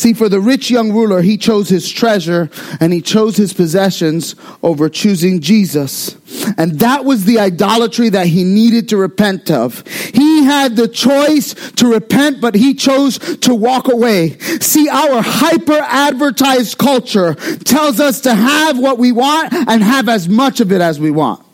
See, 0.00 0.14
for 0.14 0.30
the 0.30 0.40
rich 0.40 0.70
young 0.70 0.92
ruler, 0.92 1.20
he 1.20 1.36
chose 1.36 1.68
his 1.68 1.86
treasure 1.86 2.48
and 2.80 2.90
he 2.90 3.02
chose 3.02 3.36
his 3.36 3.52
possessions 3.52 4.34
over 4.62 4.88
choosing 4.88 5.42
Jesus. 5.42 6.16
And 6.56 6.78
that 6.78 7.04
was 7.04 7.26
the 7.26 7.38
idolatry 7.38 8.08
that 8.08 8.26
he 8.26 8.42
needed 8.42 8.88
to 8.88 8.96
repent 8.96 9.50
of. 9.50 9.86
He 9.86 10.44
had 10.44 10.74
the 10.74 10.88
choice 10.88 11.52
to 11.72 11.92
repent, 11.92 12.40
but 12.40 12.54
he 12.54 12.72
chose 12.72 13.18
to 13.40 13.54
walk 13.54 13.92
away. 13.92 14.38
See, 14.38 14.88
our 14.88 15.20
hyper 15.20 15.78
advertised 15.82 16.78
culture 16.78 17.34
tells 17.34 18.00
us 18.00 18.22
to 18.22 18.34
have 18.34 18.78
what 18.78 18.96
we 18.96 19.12
want 19.12 19.52
and 19.52 19.82
have 19.82 20.08
as 20.08 20.30
much 20.30 20.60
of 20.60 20.72
it 20.72 20.80
as 20.80 20.98
we 20.98 21.10
want. 21.10 21.44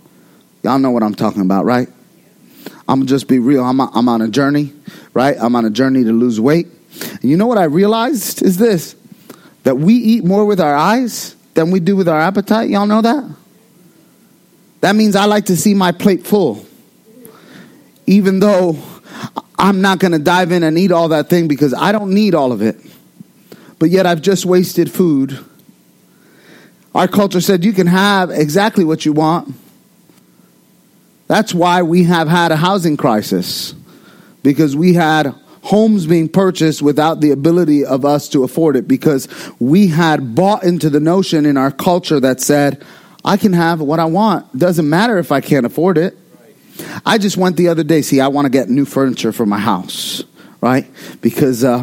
Y'all 0.62 0.78
know 0.78 0.92
what 0.92 1.02
I'm 1.02 1.16
talking 1.16 1.42
about, 1.42 1.64
right? 1.64 1.88
I'm 2.88 3.00
gonna 3.00 3.06
just 3.06 3.26
be 3.26 3.40
real. 3.40 3.64
I'm, 3.64 3.80
I'm 3.80 4.08
on 4.08 4.22
a 4.22 4.28
journey, 4.28 4.72
right? 5.14 5.36
I'm 5.36 5.56
on 5.56 5.64
a 5.64 5.70
journey 5.70 6.04
to 6.04 6.12
lose 6.12 6.40
weight. 6.40 6.68
And 7.02 7.24
you 7.24 7.36
know 7.36 7.46
what 7.46 7.58
I 7.58 7.64
realized 7.64 8.42
is 8.42 8.56
this 8.56 8.96
that 9.64 9.76
we 9.76 9.94
eat 9.94 10.24
more 10.24 10.44
with 10.44 10.60
our 10.60 10.74
eyes 10.74 11.34
than 11.54 11.72
we 11.72 11.80
do 11.80 11.96
with 11.96 12.08
our 12.08 12.20
appetite. 12.20 12.70
Y'all 12.70 12.86
know 12.86 13.02
that? 13.02 13.28
That 14.80 14.94
means 14.94 15.16
I 15.16 15.24
like 15.24 15.46
to 15.46 15.56
see 15.56 15.74
my 15.74 15.90
plate 15.90 16.24
full. 16.24 16.64
Even 18.06 18.38
though 18.38 18.78
I'm 19.58 19.80
not 19.80 19.98
going 19.98 20.12
to 20.12 20.18
dive 20.18 20.52
in 20.52 20.62
and 20.62 20.78
eat 20.78 20.92
all 20.92 21.08
that 21.08 21.28
thing 21.28 21.48
because 21.48 21.74
I 21.74 21.90
don't 21.90 22.14
need 22.14 22.34
all 22.34 22.52
of 22.52 22.62
it. 22.62 22.76
But 23.78 23.90
yet 23.90 24.06
I've 24.06 24.22
just 24.22 24.46
wasted 24.46 24.90
food. 24.92 25.38
Our 26.94 27.08
culture 27.08 27.40
said 27.40 27.64
you 27.64 27.72
can 27.72 27.88
have 27.88 28.30
exactly 28.30 28.84
what 28.84 29.04
you 29.04 29.12
want. 29.12 29.54
That's 31.26 31.52
why 31.52 31.82
we 31.82 32.04
have 32.04 32.28
had 32.28 32.52
a 32.52 32.56
housing 32.56 32.96
crisis 32.96 33.74
because 34.42 34.76
we 34.76 34.94
had 34.94 35.34
homes 35.66 36.06
being 36.06 36.28
purchased 36.28 36.80
without 36.80 37.20
the 37.20 37.32
ability 37.32 37.84
of 37.84 38.04
us 38.04 38.28
to 38.28 38.44
afford 38.44 38.76
it 38.76 38.86
because 38.86 39.26
we 39.58 39.88
had 39.88 40.32
bought 40.36 40.62
into 40.62 40.88
the 40.88 41.00
notion 41.00 41.44
in 41.44 41.56
our 41.56 41.72
culture 41.72 42.20
that 42.20 42.40
said, 42.40 42.84
I 43.24 43.36
can 43.36 43.52
have 43.52 43.80
what 43.80 43.98
I 43.98 44.04
want. 44.04 44.56
Doesn't 44.56 44.88
matter 44.88 45.18
if 45.18 45.32
I 45.32 45.40
can't 45.40 45.66
afford 45.66 45.98
it. 45.98 46.16
I 47.04 47.18
just 47.18 47.36
went 47.36 47.56
the 47.56 47.66
other 47.66 47.82
day. 47.82 48.02
See, 48.02 48.20
I 48.20 48.28
want 48.28 48.44
to 48.44 48.50
get 48.50 48.68
new 48.68 48.84
furniture 48.84 49.32
for 49.32 49.44
my 49.44 49.58
house, 49.58 50.22
right? 50.60 50.86
Because 51.20 51.64
uh, 51.64 51.82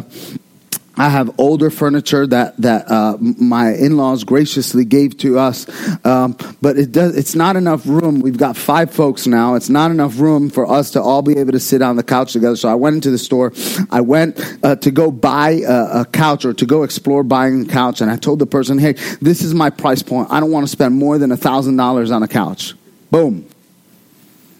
I 0.96 1.08
have 1.08 1.38
older 1.38 1.70
furniture 1.70 2.26
that 2.28 2.56
that 2.58 2.90
uh, 2.90 3.16
my 3.18 3.74
in-laws 3.74 4.24
graciously 4.24 4.84
gave 4.84 5.18
to 5.18 5.38
us, 5.38 5.66
um, 6.04 6.36
but 6.62 6.78
it 6.78 6.92
does. 6.92 7.16
It's 7.16 7.34
not 7.34 7.56
enough 7.56 7.84
room. 7.86 8.20
We've 8.20 8.38
got 8.38 8.56
five 8.56 8.92
folks 8.92 9.26
now. 9.26 9.54
It's 9.54 9.68
not 9.68 9.90
enough 9.90 10.18
room 10.18 10.50
for 10.50 10.70
us 10.70 10.92
to 10.92 11.02
all 11.02 11.22
be 11.22 11.38
able 11.38 11.52
to 11.52 11.60
sit 11.60 11.82
on 11.82 11.96
the 11.96 12.04
couch 12.04 12.32
together. 12.32 12.56
So 12.56 12.68
I 12.68 12.76
went 12.76 12.94
into 12.94 13.10
the 13.10 13.18
store. 13.18 13.52
I 13.90 14.02
went 14.02 14.40
uh, 14.62 14.76
to 14.76 14.90
go 14.90 15.10
buy 15.10 15.62
a, 15.66 16.00
a, 16.00 16.04
couch 16.04 16.44
or 16.44 16.54
to 16.54 16.66
go 16.66 16.84
explore 16.84 17.24
buying 17.24 17.62
a 17.62 17.68
couch, 17.68 18.00
and 18.00 18.10
I 18.10 18.16
told 18.16 18.38
the 18.38 18.46
person, 18.46 18.78
"Hey, 18.78 18.92
this 19.20 19.42
is 19.42 19.52
my 19.52 19.70
price 19.70 20.02
point. 20.02 20.28
I 20.30 20.38
don't 20.38 20.52
want 20.52 20.64
to 20.64 20.70
spend 20.70 20.94
more 20.94 21.18
than 21.18 21.32
a 21.32 21.36
thousand 21.36 21.76
dollars 21.76 22.12
on 22.12 22.22
a 22.22 22.28
couch." 22.28 22.74
Boom. 23.10 23.46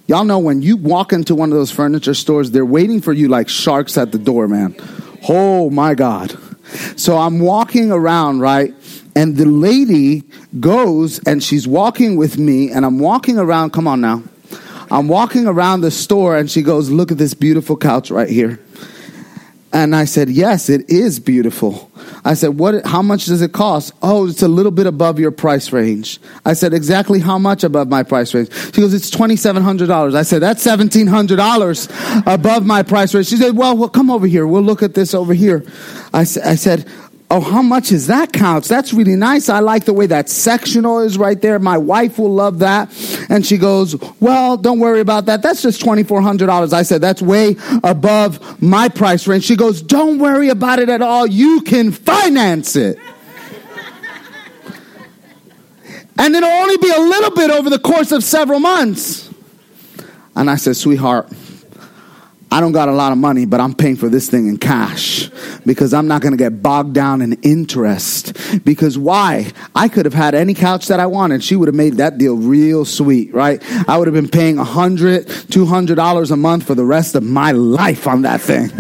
Y'all 0.07 0.25
know 0.25 0.38
when 0.38 0.61
you 0.61 0.77
walk 0.77 1.12
into 1.12 1.35
one 1.35 1.51
of 1.51 1.57
those 1.57 1.70
furniture 1.70 2.12
stores, 2.12 2.51
they're 2.51 2.66
waiting 2.66 3.01
for 3.01 3.12
you 3.12 3.29
like 3.29 3.49
sharks 3.49 3.97
at 3.97 4.12
the 4.12 4.18
door, 4.18 4.49
man. 4.49 4.75
Oh 5.28 5.70
my 5.70 5.94
God. 5.94 6.38
So 6.96 7.18
I'm 7.18 7.40
walking 7.40 7.90
around, 7.90 8.40
right? 8.40 8.74
And 9.16 9.37
the 9.37 9.46
lady 9.46 10.24
goes 10.60 11.20
and 11.24 11.42
she's 11.42 11.68
walking 11.68 12.16
with 12.16 12.38
me, 12.38 12.70
and 12.70 12.84
I'm 12.84 12.98
walking 12.98 13.38
around. 13.38 13.70
Come 13.70 13.87
on 13.87 14.00
now. 14.00 14.22
I'm 14.90 15.08
walking 15.08 15.46
around 15.46 15.80
the 15.80 15.90
store, 15.90 16.37
and 16.37 16.50
she 16.50 16.62
goes, 16.62 16.90
Look 16.90 17.12
at 17.12 17.18
this 17.18 17.34
beautiful 17.34 17.76
couch 17.76 18.10
right 18.10 18.28
here. 18.28 18.63
And 19.74 19.94
I 19.94 20.04
said, 20.04 20.30
Yes, 20.30 20.70
it 20.70 20.88
is 20.88 21.18
beautiful. 21.18 21.90
I 22.24 22.34
said, 22.34 22.58
What 22.58 22.87
how 22.87 23.02
much 23.02 23.26
does 23.26 23.42
it 23.42 23.52
cost? 23.52 23.92
Oh, 24.02 24.28
it's 24.28 24.40
a 24.40 24.48
little 24.48 24.70
bit 24.70 24.87
above 24.87 25.18
your 25.18 25.32
price 25.32 25.72
range. 25.72 26.20
I 26.46 26.52
said, 26.52 26.72
Exactly 26.72 27.18
how 27.18 27.38
much 27.38 27.64
above 27.64 27.88
my 27.88 28.04
price 28.04 28.32
range? 28.32 28.50
She 28.72 28.80
goes, 28.80 28.94
It's 28.94 29.10
twenty 29.10 29.34
seven 29.34 29.64
hundred 29.64 29.88
dollars. 29.88 30.14
I 30.14 30.22
said, 30.22 30.40
That's 30.42 30.62
seventeen 30.62 31.08
hundred 31.08 31.37
dollars 31.37 31.88
above 32.24 32.64
my 32.64 32.84
price 32.84 33.14
range. 33.14 33.26
She 33.26 33.37
said, 33.37 33.56
well, 33.56 33.76
well, 33.76 33.88
come 33.88 34.10
over 34.10 34.26
here. 34.26 34.46
We'll 34.46 34.62
look 34.62 34.82
at 34.82 34.94
this 34.94 35.14
over 35.14 35.34
here. 35.34 35.64
I, 36.12 36.20
I 36.20 36.24
said, 36.24 36.88
Oh, 37.30 37.40
how 37.40 37.62
much 37.62 37.90
is 37.90 38.08
that 38.08 38.32
couch? 38.32 38.68
That's 38.68 38.92
really 38.92 39.16
nice. 39.16 39.48
I 39.48 39.60
like 39.60 39.87
the 39.87 39.94
way 39.94 40.06
that 40.06 40.28
sectional 40.28 41.00
is 41.00 41.16
right 41.16 41.40
there. 41.40 41.58
My 41.58 41.78
wife 41.78 42.18
will 42.18 42.32
love 42.32 42.58
that. 42.58 42.90
And 43.28 43.44
she 43.44 43.56
goes, 43.56 43.96
Well, 44.20 44.56
don't 44.56 44.78
worry 44.78 45.00
about 45.00 45.26
that. 45.26 45.42
That's 45.42 45.62
just 45.62 45.80
$2,400. 45.80 46.72
I 46.72 46.82
said, 46.82 47.00
That's 47.00 47.22
way 47.22 47.56
above 47.82 48.62
my 48.62 48.88
price 48.88 49.26
range. 49.26 49.44
She 49.44 49.56
goes, 49.56 49.80
Don't 49.82 50.18
worry 50.18 50.50
about 50.50 50.78
it 50.78 50.88
at 50.88 51.00
all. 51.02 51.26
You 51.26 51.62
can 51.62 51.92
finance 51.92 52.76
it. 52.76 52.98
and 56.18 56.37
it'll 56.37 56.48
only 56.48 56.76
be 56.76 56.90
a 56.90 57.00
little 57.00 57.30
bit 57.30 57.50
over 57.50 57.70
the 57.70 57.78
course 57.78 58.12
of 58.12 58.22
several 58.22 58.60
months. 58.60 59.32
And 60.37 60.50
I 60.50 60.56
said, 60.56 60.76
Sweetheart, 60.76 61.32
I 62.54 62.60
don't 62.60 62.70
got 62.70 62.88
a 62.88 62.92
lot 62.92 63.10
of 63.10 63.18
money, 63.18 63.46
but 63.46 63.58
I'm 63.58 63.74
paying 63.74 63.96
for 63.96 64.08
this 64.08 64.30
thing 64.30 64.46
in 64.46 64.58
cash 64.58 65.28
because 65.66 65.92
I'm 65.92 66.06
not 66.06 66.22
going 66.22 66.30
to 66.30 66.36
get 66.36 66.62
bogged 66.62 66.94
down 66.94 67.20
in 67.20 67.32
interest. 67.42 68.36
Because 68.64 68.96
why? 68.96 69.50
I 69.74 69.88
could 69.88 70.04
have 70.04 70.14
had 70.14 70.36
any 70.36 70.54
couch 70.54 70.86
that 70.86 71.00
I 71.00 71.06
wanted. 71.06 71.42
She 71.42 71.56
would 71.56 71.66
have 71.66 71.74
made 71.74 71.94
that 71.94 72.16
deal 72.16 72.36
real 72.36 72.84
sweet, 72.84 73.34
right? 73.34 73.60
I 73.88 73.98
would 73.98 74.06
have 74.06 74.14
been 74.14 74.28
paying 74.28 74.60
a 74.60 74.64
hundred, 74.64 75.26
two 75.50 75.66
hundred 75.66 75.96
dollars 75.96 76.30
a 76.30 76.36
month 76.36 76.64
for 76.64 76.76
the 76.76 76.84
rest 76.84 77.16
of 77.16 77.24
my 77.24 77.50
life 77.50 78.06
on 78.06 78.22
that 78.22 78.40
thing. 78.40 78.70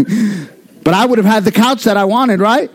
but 0.84 0.94
I 0.94 1.04
would 1.04 1.18
have 1.18 1.26
had 1.26 1.42
the 1.42 1.50
couch 1.50 1.82
that 1.82 1.96
I 1.96 2.04
wanted, 2.04 2.38
right? 2.38 2.70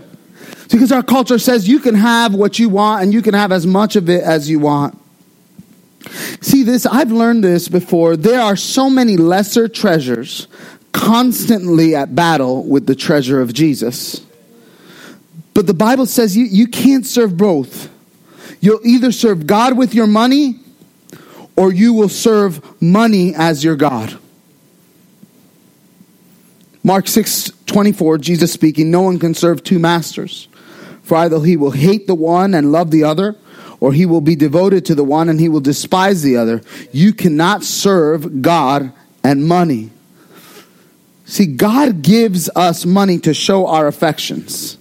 Because 0.70 0.92
our 0.92 1.02
culture 1.02 1.40
says 1.40 1.66
you 1.66 1.80
can 1.80 1.96
have 1.96 2.34
what 2.34 2.60
you 2.60 2.68
want 2.68 3.04
and 3.04 3.14
you 3.14 3.22
can 3.22 3.36
have 3.36 3.54
as 3.54 3.66
much 3.66 3.96
of 3.96 4.10
it 4.10 4.22
as 4.22 4.50
you 4.50 4.60
want. 4.60 5.00
See 6.42 6.64
this, 6.64 6.86
I've 6.86 7.14
learned 7.14 7.46
this 7.46 7.70
before. 7.70 8.18
There 8.18 8.42
are 8.42 8.58
so 8.58 8.90
many 8.90 9.16
lesser 9.16 9.70
treasures 9.70 10.50
constantly 10.92 11.96
at 11.96 12.16
battle 12.16 12.64
with 12.64 12.86
the 12.86 12.96
treasure 12.96 13.42
of 13.42 13.54
Jesus. 13.54 14.26
But 15.54 15.68
the 15.68 15.74
Bible 15.74 16.06
says 16.06 16.38
you, 16.38 16.46
you 16.46 16.68
can't 16.68 17.06
serve 17.06 17.38
both. 17.38 17.90
You'll 18.62 18.86
either 18.86 19.12
serve 19.12 19.48
God 19.48 19.78
with 19.78 19.94
your 19.94 20.08
money 20.08 20.60
or 21.56 21.74
you 21.74 21.94
will 21.94 22.10
serve 22.10 22.82
money 22.82 23.34
as 23.36 23.64
your 23.64 23.76
God. 23.76 24.18
Mark 26.84 27.08
6 27.08 27.52
24, 27.66 28.18
Jesus 28.18 28.52
speaking, 28.52 28.90
No 28.90 29.02
one 29.02 29.20
can 29.20 29.34
serve 29.34 29.64
two 29.64 29.80
masters. 29.80 30.48
For 31.04 31.18
either 31.18 31.40
he 31.42 31.58
will 31.58 31.72
hate 31.72 32.08
the 32.08 32.16
one 32.16 32.54
and 32.54 32.72
love 32.72 32.92
the 32.92 33.04
other, 33.04 33.36
or 33.80 33.94
he 33.94 34.06
will 34.06 34.22
be 34.22 34.36
devoted 34.36 34.86
to 34.86 34.96
the 34.96 35.04
one 35.04 35.28
and 35.28 35.40
he 35.40 35.50
will 35.50 35.60
despise 35.60 36.22
the 36.22 36.38
other. 36.38 36.62
You 36.92 37.14
cannot 37.14 37.64
serve 37.64 38.42
God 38.42 38.94
and 39.24 39.46
money. 39.46 39.92
See, 41.30 41.46
God 41.46 42.02
gives 42.02 42.50
us 42.56 42.88
money 42.88 43.20
to 43.20 43.36
show 43.36 43.68
our 43.68 43.86
affections. 43.86 44.80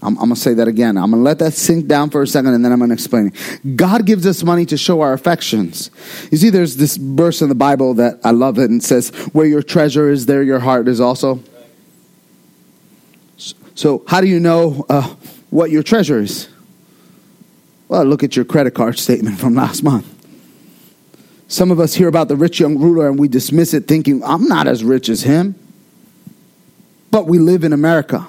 I'm, 0.00 0.16
I'm 0.16 0.28
going 0.28 0.30
to 0.30 0.40
say 0.40 0.54
that 0.54 0.66
again. 0.66 0.96
I'm 0.96 1.10
going 1.10 1.20
to 1.20 1.24
let 1.24 1.40
that 1.40 1.52
sink 1.52 1.86
down 1.86 2.08
for 2.08 2.22
a 2.22 2.26
second 2.26 2.54
and 2.54 2.64
then 2.64 2.72
I'm 2.72 2.78
going 2.78 2.88
to 2.88 2.94
explain 2.94 3.26
it. 3.34 3.76
God 3.76 4.06
gives 4.06 4.26
us 4.26 4.42
money 4.42 4.64
to 4.64 4.78
show 4.78 5.02
our 5.02 5.12
affections. 5.12 5.90
You 6.30 6.38
see, 6.38 6.48
there's 6.48 6.76
this 6.76 6.96
verse 6.96 7.42
in 7.42 7.50
the 7.50 7.54
Bible 7.54 7.92
that 7.94 8.18
I 8.24 8.30
love 8.30 8.58
it 8.58 8.70
and 8.70 8.82
says, 8.82 9.10
Where 9.34 9.44
your 9.44 9.62
treasure 9.62 10.08
is, 10.08 10.24
there 10.24 10.42
your 10.42 10.60
heart 10.60 10.88
is 10.88 11.02
also. 11.02 11.42
So, 13.74 14.04
how 14.08 14.22
do 14.22 14.26
you 14.26 14.40
know 14.40 14.86
uh, 14.88 15.16
what 15.50 15.70
your 15.70 15.82
treasure 15.82 16.18
is? 16.18 16.48
Well, 17.88 18.04
look 18.04 18.22
at 18.22 18.36
your 18.36 18.46
credit 18.46 18.70
card 18.70 18.98
statement 18.98 19.38
from 19.38 19.54
last 19.54 19.82
month. 19.82 20.19
Some 21.50 21.72
of 21.72 21.80
us 21.80 21.94
hear 21.94 22.06
about 22.06 22.28
the 22.28 22.36
rich 22.36 22.60
young 22.60 22.78
ruler 22.78 23.08
and 23.08 23.18
we 23.18 23.26
dismiss 23.26 23.74
it 23.74 23.88
thinking, 23.88 24.22
I'm 24.22 24.46
not 24.46 24.68
as 24.68 24.84
rich 24.84 25.08
as 25.08 25.24
him. 25.24 25.56
But 27.10 27.26
we 27.26 27.40
live 27.40 27.64
in 27.64 27.72
America 27.72 28.24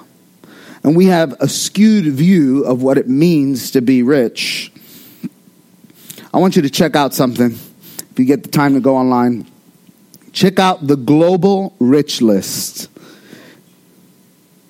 and 0.82 0.96
we 0.96 1.06
have 1.06 1.36
a 1.38 1.46
skewed 1.46 2.12
view 2.12 2.64
of 2.64 2.82
what 2.82 2.98
it 2.98 3.08
means 3.08 3.70
to 3.70 3.80
be 3.80 4.02
rich. 4.02 4.72
I 6.34 6.38
want 6.38 6.56
you 6.56 6.62
to 6.62 6.70
check 6.70 6.96
out 6.96 7.14
something. 7.14 7.52
If 7.52 8.18
you 8.18 8.24
get 8.24 8.42
the 8.42 8.50
time 8.50 8.74
to 8.74 8.80
go 8.80 8.96
online, 8.96 9.46
check 10.32 10.58
out 10.58 10.84
the 10.84 10.96
Global 10.96 11.76
Rich 11.78 12.22
List. 12.22 12.88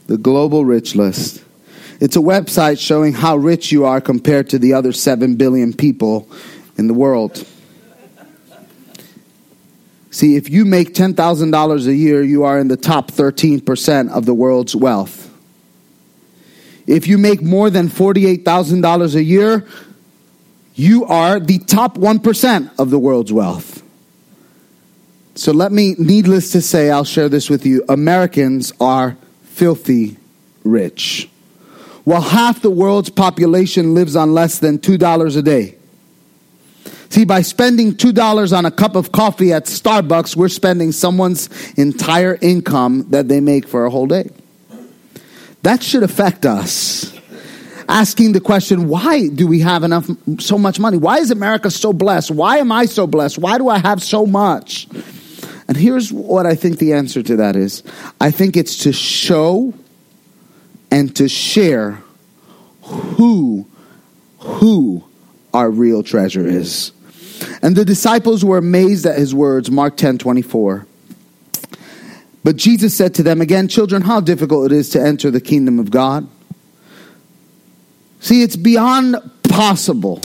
The 0.09 0.19
Global 0.19 0.67
Rich 0.67 0.95
List. 0.95 1.43
It's 2.01 2.17
a 2.17 2.21
website 2.21 2.79
showing 2.79 3.15
how 3.15 3.37
rich 3.37 3.73
you 3.73 3.87
are 3.87 4.03
compared 4.03 4.51
to 4.51 4.59
the 4.59 4.75
other 4.75 4.93
7 4.93 5.37
billion 5.37 5.73
people 5.73 6.29
in 6.77 6.87
the 6.87 6.95
world. 6.95 7.47
See, 10.13 10.37
if 10.37 10.51
you 10.51 10.67
make 10.67 10.93
$10,000 10.93 11.87
a 11.87 11.95
year, 11.95 12.23
you 12.23 12.45
are 12.45 12.59
in 12.59 12.69
the 12.69 12.77
top 12.77 13.11
13% 13.11 14.11
of 14.11 14.27
the 14.27 14.35
world's 14.35 14.77
wealth. 14.77 15.31
If 16.87 17.09
you 17.09 17.17
make 17.17 17.41
more 17.41 17.71
than 17.71 17.89
$48,000 17.89 19.15
a 19.15 19.23
year, 19.23 19.67
you 20.75 21.07
are 21.07 21.41
the 21.41 21.59
top 21.61 21.97
1% 21.97 22.71
of 22.79 22.91
the 22.91 22.99
world's 22.99 23.33
wealth. 23.33 23.83
So 25.35 25.51
let 25.51 25.73
me, 25.73 25.95
needless 25.97 26.53
to 26.53 26.61
say, 26.61 26.91
I'll 26.91 27.05
share 27.05 27.31
this 27.31 27.49
with 27.49 27.65
you. 27.65 27.83
Americans 27.89 28.71
are 28.79 29.17
filthy 29.45 30.19
rich. 30.63 31.31
While 32.05 32.21
half 32.21 32.61
the 32.61 32.71
world's 32.71 33.09
population 33.09 33.95
lives 33.95 34.15
on 34.15 34.35
less 34.35 34.59
than 34.59 34.79
$2 34.79 35.37
a 35.39 35.43
day. 35.43 35.77
See, 37.13 37.27
by 37.27 37.43
spending 37.43 37.93
$2 37.93 38.57
on 38.57 38.65
a 38.65 38.71
cup 38.71 38.97
of 38.97 39.13
coffee 39.13 39.53
at 39.53 39.67
Starbucks, 39.67 40.35
we're 40.35 40.49
spending 40.49 40.93
someone's 40.93 41.51
entire 41.75 42.39
income 42.41 43.11
that 43.11 43.29
they 43.29 43.39
make 43.39 43.69
for 43.69 43.85
a 43.85 43.91
whole 43.91 44.07
day. 44.07 44.31
That 45.63 45.83
should 45.83 46.05
affect 46.05 46.47
us. 46.47 47.15
Asking 47.87 48.33
the 48.33 48.41
question, 48.41 48.89
why 48.89 49.29
do 49.29 49.47
we 49.47 49.61
have 49.61 49.85
enough, 49.85 50.09
so 50.39 50.57
much 50.57 50.81
money? 50.81 50.97
Why 50.97 51.19
is 51.19 51.31
America 51.31 51.71
so 51.71 51.93
blessed? 51.93 52.31
Why 52.31 52.57
am 52.57 52.73
I 52.73 52.87
so 52.87 53.07
blessed? 53.07 53.37
Why 53.37 53.59
do 53.59 53.69
I 53.69 53.77
have 53.77 54.03
so 54.03 54.25
much? 54.25 54.89
And 55.69 55.77
here's 55.77 56.11
what 56.11 56.47
I 56.47 56.55
think 56.55 56.79
the 56.79 56.95
answer 56.95 57.23
to 57.25 57.37
that 57.37 57.57
is 57.57 57.83
I 58.23 58.31
think 58.31 58.57
it's 58.57 58.85
to 58.85 58.93
show 58.95 59.75
and 60.91 61.15
to 61.17 61.29
share 61.29 62.03
who, 62.81 63.67
who 64.39 65.05
our 65.53 65.71
real 65.71 66.03
treasure 66.03 66.47
is. 66.47 66.93
And 67.63 67.77
the 67.77 67.85
disciples 67.85 68.45
were 68.45 68.59
amazed 68.59 69.07
at 69.07 69.17
his 69.17 69.35
words, 69.35 69.71
Mark 69.71 69.97
10 69.97 70.19
24. 70.19 70.87
But 72.45 72.57
Jesus 72.57 72.97
said 72.97 73.15
to 73.15 73.23
them 73.23 73.41
again, 73.41 73.69
Children, 73.69 74.03
how 74.03 74.21
difficult 74.21 74.73
it 74.73 74.75
is 74.75 74.91
to 74.91 75.01
enter 75.01 75.31
the 75.31 75.41
kingdom 75.41 75.79
of 75.79 75.91
God. 75.91 76.29
See, 78.19 78.43
it's 78.43 78.57
beyond 78.57 79.17
possible 79.49 80.23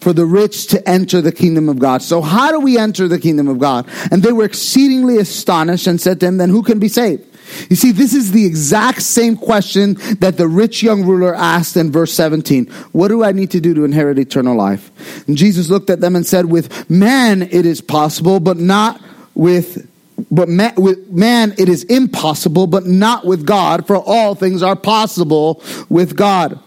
for 0.00 0.12
the 0.12 0.26
rich 0.26 0.66
to 0.68 0.88
enter 0.88 1.20
the 1.20 1.30
kingdom 1.30 1.68
of 1.68 1.78
God. 1.78 2.02
So, 2.02 2.20
how 2.20 2.50
do 2.50 2.58
we 2.58 2.76
enter 2.76 3.06
the 3.06 3.20
kingdom 3.20 3.46
of 3.46 3.58
God? 3.58 3.88
And 4.10 4.22
they 4.22 4.32
were 4.32 4.44
exceedingly 4.44 5.18
astonished 5.18 5.86
and 5.86 6.00
said 6.00 6.18
to 6.20 6.26
him, 6.26 6.38
Then 6.38 6.50
who 6.50 6.62
can 6.62 6.80
be 6.80 6.88
saved? 6.88 7.24
You 7.68 7.76
see, 7.76 7.92
this 7.92 8.14
is 8.14 8.32
the 8.32 8.46
exact 8.46 9.02
same 9.02 9.36
question 9.36 9.94
that 10.20 10.36
the 10.36 10.48
rich 10.48 10.82
young 10.82 11.04
ruler 11.04 11.34
asked 11.34 11.76
in 11.76 11.90
verse 11.90 12.12
17. 12.12 12.66
What 12.92 13.08
do 13.08 13.24
I 13.24 13.32
need 13.32 13.50
to 13.52 13.60
do 13.60 13.74
to 13.74 13.84
inherit 13.84 14.18
eternal 14.18 14.56
life? 14.56 14.90
And 15.28 15.36
Jesus 15.36 15.68
looked 15.68 15.90
at 15.90 16.00
them 16.00 16.16
and 16.16 16.26
said, 16.26 16.46
With 16.46 16.88
man 16.90 17.42
it 17.42 17.66
is 17.66 17.80
possible, 17.80 18.40
but 18.40 18.58
not 18.58 19.00
with 19.34 19.88
but 20.30 20.48
with 20.76 21.10
man 21.10 21.54
it 21.58 21.68
is 21.68 21.84
impossible, 21.84 22.66
but 22.66 22.86
not 22.86 23.26
with 23.26 23.44
God, 23.44 23.86
for 23.86 23.96
all 23.96 24.34
things 24.34 24.62
are 24.62 24.76
possible 24.76 25.62
with 25.88 26.16
God. 26.16 26.58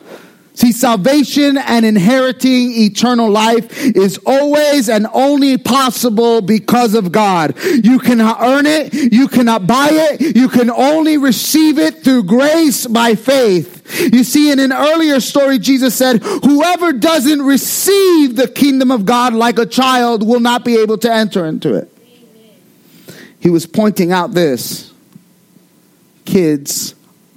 See, 0.56 0.72
salvation 0.72 1.58
and 1.58 1.86
inheriting 1.86 2.72
eternal 2.72 3.30
life 3.30 3.78
is 3.78 4.18
always 4.26 4.88
and 4.88 5.06
only 5.14 5.58
possible 5.58 6.42
because 6.42 6.94
of 6.94 7.12
God. 7.12 7.56
You 7.64 8.00
cannot 8.00 8.42
earn 8.42 8.66
it. 8.66 8.94
You 8.94 9.28
cannot 9.28 9.68
buy 9.68 9.90
it. 9.92 10.36
You 10.36 10.48
can 10.48 10.72
only 10.72 11.18
receive 11.18 11.78
it 11.78 12.04
through 12.04 12.24
grace 12.24 12.88
by 12.88 13.16
faith. 13.16 13.74
You 14.14 14.24
see, 14.24 14.50
in 14.50 14.60
an 14.60 14.72
earlier 14.72 15.20
story, 15.20 15.60
Jesus 15.60 15.94
said, 15.94 16.24
whoever 16.24 16.94
doesn't 16.94 17.42
receive 17.42 18.38
the 18.38 18.48
kingdom 18.48 18.92
of 18.92 19.06
God 19.06 19.34
like 19.34 19.60
a 19.60 19.66
child 19.66 20.26
will 20.26 20.40
not 20.40 20.64
be 20.64 20.78
able 20.78 20.98
to 21.00 21.12
enter 21.12 21.46
into 21.46 21.76
it. 21.76 21.92
He 23.42 23.50
was 23.50 23.66
pointing 23.66 24.14
out 24.14 24.32
this. 24.32 24.92
Kids 26.24 26.96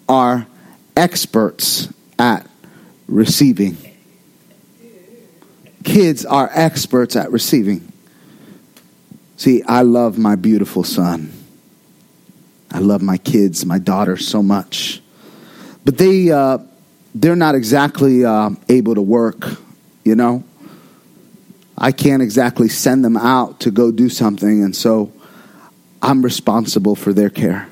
are 0.09 0.47
experts 0.97 1.93
at 2.19 2.49
receiving. 3.09 3.77
Kids 5.85 6.25
are 6.25 6.51
experts 6.53 7.17
at 7.17 7.33
receiving. 7.33 7.93
See, 9.37 9.63
I 9.63 9.83
love 9.83 10.19
my 10.19 10.37
beautiful 10.37 10.85
son. 10.85 11.33
I 12.71 12.81
love 12.81 13.03
my 13.03 13.17
kids, 13.17 13.65
my 13.65 13.79
daughter 13.79 14.17
so 14.17 14.43
much. 14.43 15.01
But 15.85 15.97
they, 15.97 16.31
uh, 16.31 16.59
they're 17.15 17.37
not 17.37 17.55
exactly 17.55 18.25
uh, 18.25 18.51
able 18.69 18.95
to 18.95 19.03
work, 19.03 19.47
you 20.05 20.15
know? 20.15 20.45
I 21.77 21.93
can't 21.93 22.23
exactly 22.23 22.69
send 22.69 23.05
them 23.05 23.17
out 23.17 23.61
to 23.61 23.71
go 23.71 23.93
do 23.93 24.09
something, 24.09 24.65
and 24.65 24.75
so 24.75 25.13
I'm 26.03 26.23
responsible 26.23 26.97
for 26.97 27.13
their 27.13 27.31
care. 27.31 27.68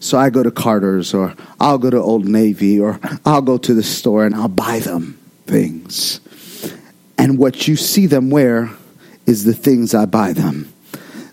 So 0.00 0.18
I 0.18 0.30
go 0.30 0.42
to 0.42 0.50
Carter's 0.50 1.12
or 1.14 1.34
I'll 1.60 1.78
go 1.78 1.90
to 1.90 1.98
Old 1.98 2.26
Navy 2.26 2.78
or 2.80 3.00
I'll 3.24 3.42
go 3.42 3.58
to 3.58 3.74
the 3.74 3.82
store 3.82 4.24
and 4.24 4.34
I'll 4.34 4.48
buy 4.48 4.80
them 4.80 5.18
things. 5.46 6.20
And 7.16 7.38
what 7.38 7.66
you 7.66 7.76
see 7.76 8.06
them 8.06 8.30
wear 8.30 8.70
is 9.26 9.44
the 9.44 9.54
things 9.54 9.94
I 9.94 10.06
buy 10.06 10.32
them. 10.32 10.72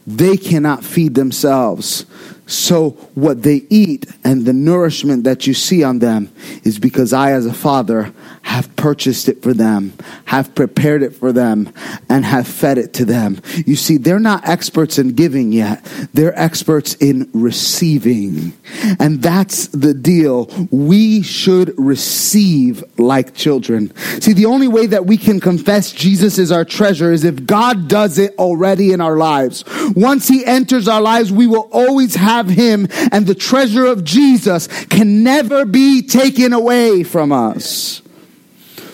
They 0.07 0.37
cannot 0.37 0.83
feed 0.83 1.15
themselves. 1.15 2.05
So, 2.47 2.91
what 3.15 3.41
they 3.41 3.65
eat 3.71 4.05
and 4.23 4.45
the 4.45 4.53
nourishment 4.53 5.23
that 5.23 5.47
you 5.47 5.55
see 5.55 5.83
on 5.83 5.97
them 5.97 6.31
is 6.63 6.77
because 6.77 7.11
I, 7.11 7.31
as 7.31 7.47
a 7.47 7.53
father, 7.53 8.13
have 8.45 8.73
purchased 8.75 9.27
it 9.27 9.41
for 9.41 9.55
them, 9.55 9.91
have 10.25 10.53
prepared 10.53 11.01
it 11.01 11.15
for 11.15 11.33
them, 11.33 11.67
and 12.07 12.23
have 12.23 12.47
fed 12.47 12.77
it 12.77 12.93
to 12.93 13.03
them. 13.03 13.41
You 13.65 13.75
see, 13.75 13.97
they're 13.97 14.19
not 14.19 14.47
experts 14.47 14.99
in 14.99 15.09
giving 15.09 15.51
yet, 15.51 15.83
they're 16.13 16.39
experts 16.39 16.93
in 16.93 17.27
receiving. 17.33 18.53
And 18.99 19.21
that's 19.21 19.67
the 19.67 19.95
deal. 19.95 20.45
We 20.69 21.23
should 21.23 21.73
receive 21.77 22.83
like 22.99 23.33
children. 23.33 23.93
See, 24.21 24.33
the 24.33 24.45
only 24.45 24.67
way 24.67 24.85
that 24.85 25.07
we 25.07 25.17
can 25.17 25.39
confess 25.39 25.91
Jesus 25.91 26.37
is 26.37 26.51
our 26.51 26.63
treasure 26.63 27.11
is 27.11 27.23
if 27.23 27.47
God 27.47 27.87
does 27.87 28.19
it 28.19 28.35
already 28.37 28.93
in 28.93 29.01
our 29.01 29.17
lives. 29.17 29.63
Once 29.95 30.27
He 30.27 30.45
enters 30.45 30.87
our 30.87 31.01
lives, 31.01 31.31
we 31.31 31.47
will 31.47 31.67
always 31.71 32.13
have 32.13 32.47
Him, 32.47 32.87
and 33.11 33.25
the 33.25 33.35
treasure 33.35 33.87
of 33.87 34.03
Jesus 34.03 34.67
can 34.85 35.23
never 35.23 35.65
be 35.65 36.03
taken 36.03 36.53
away 36.53 37.01
from 37.03 37.31
us. 37.31 38.03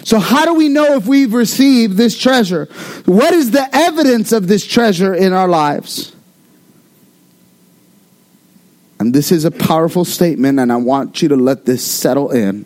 So, 0.03 0.19
how 0.19 0.45
do 0.45 0.55
we 0.55 0.67
know 0.67 0.95
if 0.95 1.05
we've 1.05 1.33
received 1.33 1.97
this 1.97 2.17
treasure? 2.17 2.65
What 3.05 3.33
is 3.33 3.51
the 3.51 3.67
evidence 3.73 4.31
of 4.31 4.47
this 4.47 4.65
treasure 4.65 5.13
in 5.13 5.33
our 5.33 5.47
lives? 5.47 6.15
And 8.99 9.13
this 9.13 9.31
is 9.31 9.45
a 9.45 9.51
powerful 9.51 10.05
statement, 10.05 10.59
and 10.59 10.71
I 10.71 10.77
want 10.77 11.21
you 11.21 11.29
to 11.29 11.35
let 11.35 11.65
this 11.65 11.85
settle 11.85 12.31
in. 12.31 12.65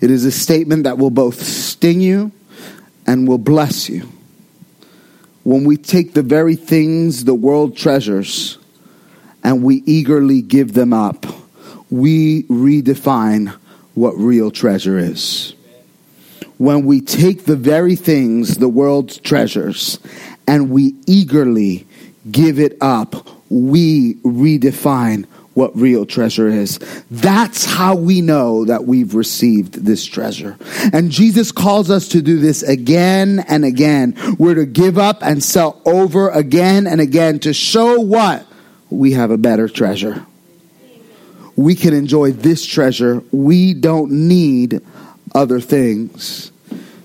It 0.00 0.10
is 0.10 0.24
a 0.24 0.30
statement 0.30 0.84
that 0.84 0.98
will 0.98 1.10
both 1.10 1.40
sting 1.40 2.00
you 2.00 2.32
and 3.06 3.26
will 3.26 3.38
bless 3.38 3.88
you. 3.88 4.08
When 5.42 5.64
we 5.64 5.76
take 5.76 6.14
the 6.14 6.22
very 6.22 6.56
things 6.56 7.24
the 7.24 7.34
world 7.34 7.76
treasures 7.76 8.58
and 9.42 9.62
we 9.62 9.82
eagerly 9.86 10.42
give 10.42 10.74
them 10.74 10.92
up, 10.92 11.26
we 11.90 12.44
redefine 12.44 13.56
what 13.94 14.16
real 14.16 14.50
treasure 14.50 14.98
is 14.98 15.54
when 16.60 16.84
we 16.84 17.00
take 17.00 17.46
the 17.46 17.56
very 17.56 17.96
things 17.96 18.58
the 18.58 18.68
world 18.68 19.24
treasures 19.24 19.98
and 20.46 20.68
we 20.68 20.94
eagerly 21.06 21.86
give 22.30 22.58
it 22.58 22.76
up, 22.82 23.26
we 23.48 24.12
redefine 24.16 25.24
what 25.54 25.74
real 25.74 26.04
treasure 26.04 26.48
is. 26.48 26.78
That's 27.10 27.64
how 27.64 27.96
we 27.96 28.20
know 28.20 28.66
that 28.66 28.84
we've 28.84 29.14
received 29.14 29.86
this 29.86 30.04
treasure. 30.04 30.58
And 30.92 31.10
Jesus 31.10 31.50
calls 31.50 31.88
us 31.90 32.08
to 32.08 32.20
do 32.20 32.38
this 32.38 32.62
again 32.62 33.42
and 33.48 33.64
again. 33.64 34.14
We're 34.38 34.56
to 34.56 34.66
give 34.66 34.98
up 34.98 35.22
and 35.22 35.42
sell 35.42 35.80
over 35.86 36.28
again 36.28 36.86
and 36.86 37.00
again 37.00 37.38
to 37.40 37.54
show 37.54 38.00
what? 38.00 38.46
We 38.90 39.12
have 39.12 39.30
a 39.30 39.38
better 39.38 39.66
treasure. 39.66 40.26
We 41.56 41.74
can 41.74 41.94
enjoy 41.94 42.32
this 42.32 42.66
treasure. 42.66 43.22
We 43.32 43.72
don't 43.72 44.10
need 44.10 44.82
other 45.34 45.60
things. 45.60 46.52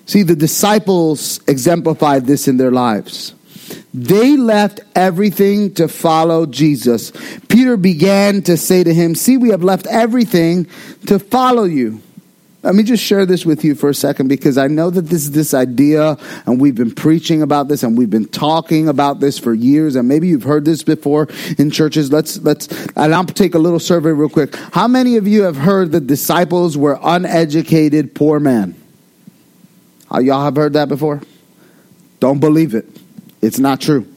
See, 0.05 0.23
the 0.23 0.35
disciples 0.35 1.39
exemplified 1.47 2.25
this 2.25 2.47
in 2.47 2.57
their 2.57 2.71
lives. 2.71 3.33
They 3.93 4.35
left 4.37 4.81
everything 4.95 5.73
to 5.75 5.87
follow 5.87 6.45
Jesus. 6.45 7.11
Peter 7.47 7.77
began 7.77 8.41
to 8.43 8.57
say 8.57 8.83
to 8.83 8.93
him, 8.93 9.15
See, 9.15 9.37
we 9.37 9.49
have 9.49 9.63
left 9.63 9.87
everything 9.87 10.65
to 11.07 11.17
follow 11.17 11.63
you. 11.63 12.01
Let 12.65 12.73
me 12.73 12.81
just 12.81 13.03
share 13.03 13.27
this 13.27 13.45
with 13.45 13.63
you 13.63 13.75
for 13.75 13.89
a 13.89 13.93
second 13.93 14.27
because 14.27 14.57
I 14.57 14.65
know 14.65 14.89
that 14.89 15.03
this 15.03 15.21
is 15.21 15.31
this 15.31 15.53
idea, 15.53 16.17
and 16.47 16.59
we've 16.59 16.73
been 16.73 16.95
preaching 16.95 17.43
about 17.43 17.67
this, 17.67 17.83
and 17.83 17.95
we've 17.95 18.09
been 18.09 18.25
talking 18.27 18.89
about 18.89 19.19
this 19.19 19.37
for 19.37 19.53
years, 19.53 19.95
and 19.95 20.07
maybe 20.07 20.27
you've 20.27 20.45
heard 20.45 20.65
this 20.65 20.81
before 20.81 21.27
in 21.59 21.69
churches. 21.69 22.11
Let's 22.11 22.39
let's 22.39 22.67
and 22.95 23.13
I'll 23.13 23.23
take 23.23 23.53
a 23.53 23.59
little 23.59 23.79
survey 23.79 24.09
real 24.09 24.29
quick. 24.29 24.55
How 24.73 24.87
many 24.87 25.17
of 25.17 25.27
you 25.27 25.43
have 25.43 25.57
heard 25.57 25.91
the 25.91 25.99
disciples 25.99 26.75
were 26.75 26.97
uneducated 27.03 28.15
poor 28.15 28.39
men? 28.39 28.73
Y'all 30.19 30.43
have 30.43 30.55
heard 30.55 30.73
that 30.73 30.89
before? 30.89 31.21
Don't 32.19 32.39
believe 32.39 32.73
it. 32.73 32.87
It's 33.43 33.59
not 33.59 33.79
true. 33.79 34.11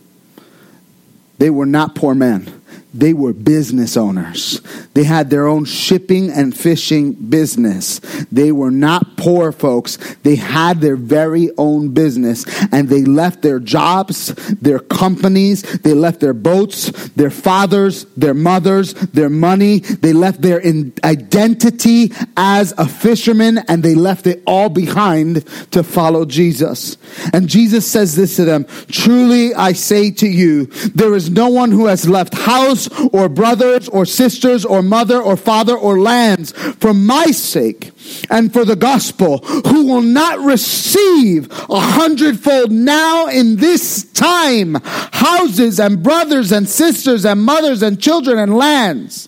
They 1.37 1.50
were 1.50 1.66
not 1.66 1.94
poor 1.94 2.14
men. 2.14 2.57
They 2.98 3.14
were 3.14 3.32
business 3.32 3.96
owners. 3.96 4.61
They 4.94 5.04
had 5.04 5.30
their 5.30 5.46
own 5.46 5.66
shipping 5.66 6.30
and 6.30 6.56
fishing 6.56 7.12
business. 7.12 8.00
They 8.32 8.50
were 8.50 8.72
not 8.72 9.16
poor 9.16 9.52
folks. 9.52 9.98
They 10.24 10.34
had 10.34 10.80
their 10.80 10.96
very 10.96 11.50
own 11.56 11.90
business 11.94 12.44
and 12.72 12.88
they 12.88 13.04
left 13.04 13.42
their 13.42 13.61
jobs, 13.61 14.34
their 14.54 14.80
companies, 14.80 15.62
they 15.62 15.94
left 15.94 16.18
their 16.18 16.34
boats, 16.34 16.90
their 17.11 17.30
fathers, 17.30 18.04
their 18.16 18.34
mothers, 18.34 18.94
their 18.94 19.30
money. 19.30 19.78
They 19.78 20.12
left 20.12 20.42
their 20.42 20.61
identity 21.04 22.12
as 22.37 22.74
a 22.78 22.88
fisherman 22.88 23.58
and 23.68 23.84
they 23.84 23.94
left 23.94 24.26
it 24.26 24.42
all 24.44 24.70
behind 24.70 25.46
to 25.70 25.84
follow 25.84 26.24
Jesus. 26.24 26.96
And 27.32 27.48
Jesus 27.48 27.88
says 27.88 28.16
this 28.16 28.34
to 28.37 28.44
them, 28.44 28.66
truly 28.90 29.54
I 29.54 29.72
say 29.72 30.11
to 30.11 30.26
you, 30.26 30.66
there 30.96 31.14
is 31.14 31.30
no 31.30 31.48
one 31.48 31.70
who 31.70 31.87
has 31.87 32.08
left 32.08 32.34
house 32.34 32.88
or 33.12 33.29
brothers 33.29 33.88
or 33.88 34.05
sisters 34.05 34.64
or 34.64 34.83
mother 34.83 35.20
or 35.20 35.37
father 35.37 35.77
or 35.77 36.01
lands 36.01 36.53
for 36.53 36.94
my 36.94 37.27
sake 37.27 37.92
and 38.31 38.53
for 38.53 38.64
the 38.64 38.77
gospel 38.77 39.38
who 39.38 39.87
will 39.87 40.03
not 40.03 40.38
receive 40.40 41.51
a 41.70 41.81
hundredfold 41.81 42.70
now 42.70 43.27
in 43.27 43.57
this 43.57 44.05
time 44.12 44.77
houses 44.85 45.79
and 45.79 46.03
brothers 46.03 46.53
and 46.53 46.68
sisters 46.68 47.24
and 47.24 47.42
mothers 47.42 47.83
and 47.83 48.01
children 48.01 48.38
and 48.38 48.57
lands 48.57 49.27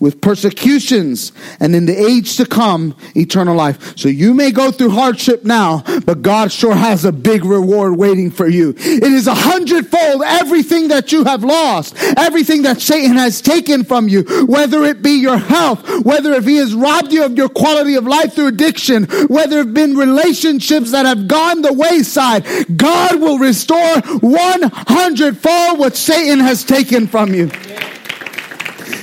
with 0.00 0.20
persecutions 0.20 1.32
and 1.60 1.76
in 1.76 1.86
the 1.86 1.96
age 1.96 2.36
to 2.38 2.46
come, 2.46 2.96
eternal 3.14 3.54
life. 3.54 3.96
So 3.96 4.08
you 4.08 4.34
may 4.34 4.50
go 4.50 4.70
through 4.72 4.90
hardship 4.90 5.44
now, 5.44 5.84
but 6.04 6.22
God 6.22 6.50
sure 6.50 6.74
has 6.74 7.04
a 7.04 7.12
big 7.12 7.44
reward 7.44 7.96
waiting 7.96 8.30
for 8.30 8.48
you. 8.48 8.74
It 8.76 9.04
is 9.04 9.26
a 9.26 9.34
hundredfold 9.34 10.22
everything 10.24 10.88
that 10.88 11.12
you 11.12 11.24
have 11.24 11.44
lost, 11.44 11.94
everything 12.16 12.62
that 12.62 12.80
Satan 12.80 13.16
has 13.16 13.40
taken 13.40 13.84
from 13.84 14.08
you, 14.08 14.22
whether 14.46 14.82
it 14.84 15.02
be 15.02 15.20
your 15.20 15.36
health, 15.36 15.86
whether 16.04 16.32
if 16.32 16.46
he 16.46 16.56
has 16.56 16.74
robbed 16.74 17.12
you 17.12 17.24
of 17.24 17.36
your 17.36 17.48
quality 17.50 17.94
of 17.94 18.06
life 18.06 18.34
through 18.34 18.48
addiction, 18.48 19.04
whether 19.28 19.60
it 19.60 19.74
been 19.74 19.96
relationships 19.96 20.92
that 20.92 21.04
have 21.04 21.28
gone 21.28 21.60
the 21.60 21.72
wayside, 21.72 22.46
God 22.76 23.20
will 23.20 23.38
restore 23.38 24.00
one 24.20 24.62
hundredfold 24.62 25.78
what 25.78 25.94
Satan 25.94 26.40
has 26.40 26.64
taken 26.64 27.06
from 27.06 27.34
you. 27.34 27.50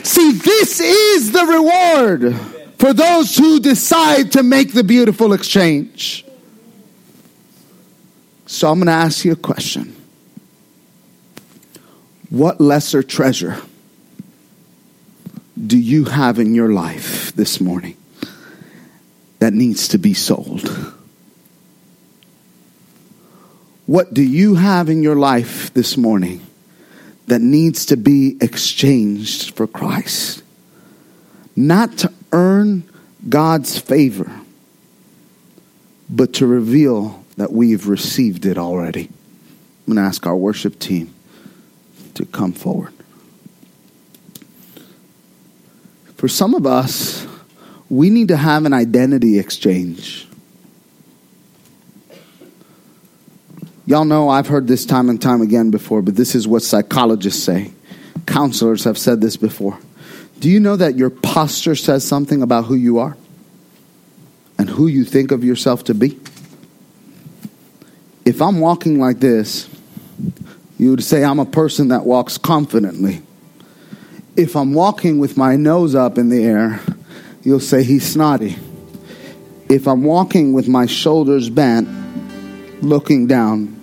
See, 0.07 0.31
this 0.31 0.79
is 0.79 1.33
the 1.33 1.45
reward 1.45 2.33
for 2.79 2.93
those 2.93 3.35
who 3.35 3.59
decide 3.59 4.31
to 4.31 4.41
make 4.41 4.71
the 4.71 4.85
beautiful 4.85 5.33
exchange. 5.33 6.23
So 8.45 8.71
I'm 8.71 8.77
going 8.77 8.87
to 8.87 8.93
ask 8.93 9.25
you 9.25 9.33
a 9.33 9.35
question. 9.35 9.93
What 12.29 12.61
lesser 12.61 13.03
treasure 13.03 13.61
do 15.65 15.77
you 15.77 16.05
have 16.05 16.39
in 16.39 16.55
your 16.55 16.71
life 16.71 17.33
this 17.33 17.59
morning 17.59 17.97
that 19.39 19.51
needs 19.51 19.89
to 19.89 19.97
be 19.97 20.13
sold? 20.13 20.69
What 23.85 24.13
do 24.13 24.23
you 24.23 24.55
have 24.55 24.87
in 24.87 25.03
your 25.03 25.17
life 25.17 25.73
this 25.73 25.97
morning 25.97 26.46
that 27.27 27.41
needs 27.41 27.85
to 27.87 27.97
be 27.97 28.37
exchanged 28.41 29.55
for 29.55 29.67
Christ. 29.67 30.43
Not 31.55 31.97
to 31.99 32.13
earn 32.31 32.83
God's 33.27 33.77
favor, 33.77 34.31
but 36.09 36.33
to 36.35 36.47
reveal 36.47 37.23
that 37.35 37.51
we've 37.51 37.87
received 37.87 38.45
it 38.45 38.57
already. 38.57 39.09
I'm 39.87 39.93
going 39.93 40.03
to 40.03 40.07
ask 40.07 40.25
our 40.25 40.35
worship 40.35 40.79
team 40.79 41.13
to 42.15 42.25
come 42.25 42.53
forward. 42.53 42.93
For 46.15 46.27
some 46.27 46.55
of 46.55 46.65
us, 46.65 47.27
we 47.89 48.09
need 48.09 48.29
to 48.29 48.37
have 48.37 48.65
an 48.65 48.73
identity 48.73 49.37
exchange. 49.37 50.27
Y'all 53.87 54.03
know 54.03 54.27
I've 54.27 54.47
heard 54.47 54.67
this 54.67 54.85
time 54.85 55.07
and 55.09 55.19
time 55.21 55.41
again 55.41 55.71
before, 55.71 56.01
but 56.01 56.17
this 56.17 56.35
is 56.35 56.45
what 56.45 56.61
psychologists 56.61 57.41
say. 57.41 57.71
Counselors 58.25 58.83
have 58.83 58.97
said 58.97 59.21
this 59.21 59.37
before. 59.37 59.79
Do 60.41 60.49
you 60.49 60.59
know 60.59 60.75
that 60.75 60.97
your 60.97 61.09
posture 61.09 61.73
says 61.73 62.05
something 62.05 62.41
about 62.41 62.65
who 62.65 62.75
you 62.75 62.99
are 62.99 63.15
and 64.57 64.69
who 64.69 64.87
you 64.87 65.05
think 65.05 65.31
of 65.31 65.41
yourself 65.41 65.85
to 65.85 65.93
be? 65.93 66.19
If 68.25 68.41
I'm 68.41 68.59
walking 68.59 68.99
like 68.99 69.21
this, 69.21 69.69
you 70.77 70.89
would 70.89 71.01
say 71.01 71.23
I'm 71.23 71.39
a 71.39 71.45
person 71.45 71.87
that 71.87 72.05
walks 72.05 72.37
confidently. 72.37 73.21
If 74.35 74.57
I'm 74.57 74.73
walking 74.73 75.17
with 75.17 75.37
my 75.37 75.55
nose 75.55 75.95
up 75.95 76.17
in 76.17 76.27
the 76.27 76.43
air, 76.43 76.81
you'll 77.41 77.61
say 77.61 77.83
he's 77.83 78.05
snotty. 78.05 78.57
If 79.69 79.87
I'm 79.87 80.03
walking 80.03 80.51
with 80.51 80.67
my 80.67 80.87
shoulders 80.87 81.49
bent, 81.49 81.87
looking 82.83 83.27
down, 83.27 83.76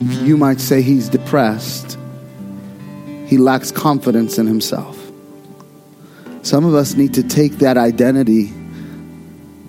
you 0.00 0.36
might 0.36 0.60
say 0.60 0.82
he's 0.82 1.08
depressed. 1.08 1.98
He 3.26 3.38
lacks 3.38 3.70
confidence 3.70 4.38
in 4.38 4.46
himself. 4.46 5.00
Some 6.42 6.64
of 6.64 6.74
us 6.74 6.94
need 6.94 7.14
to 7.14 7.22
take 7.22 7.52
that 7.58 7.76
identity 7.76 8.52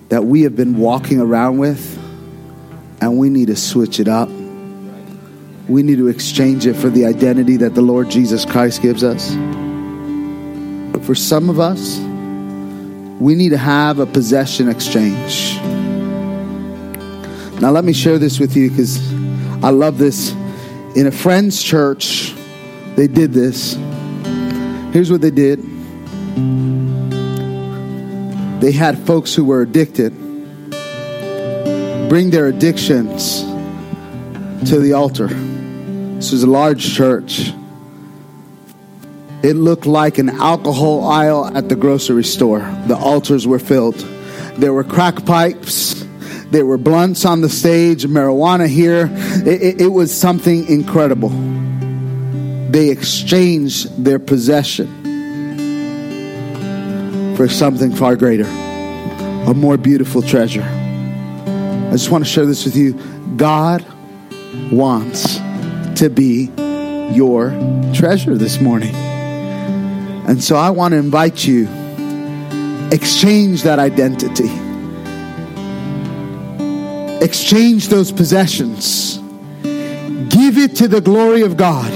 that 0.08 0.24
we 0.24 0.42
have 0.42 0.54
been 0.54 0.76
walking 0.76 1.20
around 1.20 1.58
with 1.58 1.96
and 3.00 3.18
we 3.18 3.30
need 3.30 3.46
to 3.48 3.56
switch 3.56 3.98
it 3.98 4.08
up. 4.08 4.28
We 5.68 5.82
need 5.82 5.98
to 5.98 6.08
exchange 6.08 6.66
it 6.66 6.74
for 6.74 6.88
the 6.88 7.06
identity 7.06 7.56
that 7.58 7.74
the 7.74 7.82
Lord 7.82 8.10
Jesus 8.10 8.44
Christ 8.44 8.82
gives 8.82 9.02
us. 9.02 9.34
But 10.92 11.04
for 11.04 11.14
some 11.14 11.50
of 11.50 11.58
us, 11.58 11.98
we 13.20 13.34
need 13.34 13.50
to 13.50 13.58
have 13.58 13.98
a 13.98 14.06
possession 14.06 14.68
exchange. 14.68 15.56
Now, 17.60 17.70
let 17.70 17.84
me 17.84 17.92
share 17.92 18.18
this 18.18 18.38
with 18.38 18.54
you 18.54 18.70
because 18.70 18.98
I 19.62 19.70
love 19.70 19.98
this. 19.98 20.32
In 20.94 21.06
a 21.06 21.12
friend's 21.12 21.62
church, 21.62 22.34
they 22.94 23.06
did 23.06 23.32
this. 23.32 23.74
Here's 24.92 25.10
what 25.10 25.20
they 25.20 25.30
did 25.30 25.60
they 28.60 28.72
had 28.72 28.98
folks 29.06 29.34
who 29.34 29.44
were 29.44 29.62
addicted 29.62 30.12
bring 32.08 32.30
their 32.30 32.46
addictions 32.46 33.42
to 34.70 34.78
the 34.80 34.92
altar. 34.94 35.26
This 35.26 36.32
was 36.32 36.42
a 36.42 36.46
large 36.46 36.94
church. 36.94 37.52
It 39.42 39.54
looked 39.54 39.86
like 39.86 40.18
an 40.18 40.30
alcohol 40.30 41.04
aisle 41.04 41.46
at 41.56 41.68
the 41.68 41.76
grocery 41.76 42.24
store. 42.24 42.60
The 42.86 42.96
altars 42.96 43.46
were 43.46 43.58
filled. 43.58 43.96
There 44.56 44.72
were 44.72 44.84
crack 44.84 45.26
pipes. 45.26 46.05
There 46.50 46.64
were 46.64 46.78
blunts 46.78 47.24
on 47.24 47.40
the 47.40 47.48
stage, 47.48 48.04
marijuana 48.04 48.68
here. 48.68 49.10
It, 49.44 49.62
it, 49.62 49.80
it 49.82 49.88
was 49.88 50.14
something 50.14 50.66
incredible. 50.68 51.30
They 52.70 52.90
exchanged 52.90 54.04
their 54.04 54.18
possession 54.18 54.86
for 57.36 57.48
something 57.48 57.94
far 57.94 58.16
greater, 58.16 58.46
a 58.46 59.54
more 59.54 59.76
beautiful 59.76 60.22
treasure. 60.22 60.62
I 60.62 61.90
just 61.92 62.10
want 62.10 62.24
to 62.24 62.30
share 62.30 62.46
this 62.46 62.64
with 62.64 62.76
you. 62.76 62.94
God 63.36 63.84
wants 64.70 65.38
to 66.00 66.08
be 66.08 66.50
your 67.12 67.50
treasure 67.94 68.36
this 68.36 68.60
morning. 68.60 68.94
And 68.94 70.42
so 70.42 70.56
I 70.56 70.70
want 70.70 70.92
to 70.92 70.98
invite 70.98 71.46
you 71.46 71.68
exchange 72.92 73.62
that 73.62 73.78
identity. 73.78 74.65
Exchange 77.22 77.88
those 77.88 78.12
possessions. 78.12 79.18
Give 80.28 80.58
it 80.58 80.76
to 80.76 80.88
the 80.88 81.00
glory 81.00 81.42
of 81.42 81.56
God. 81.56 81.90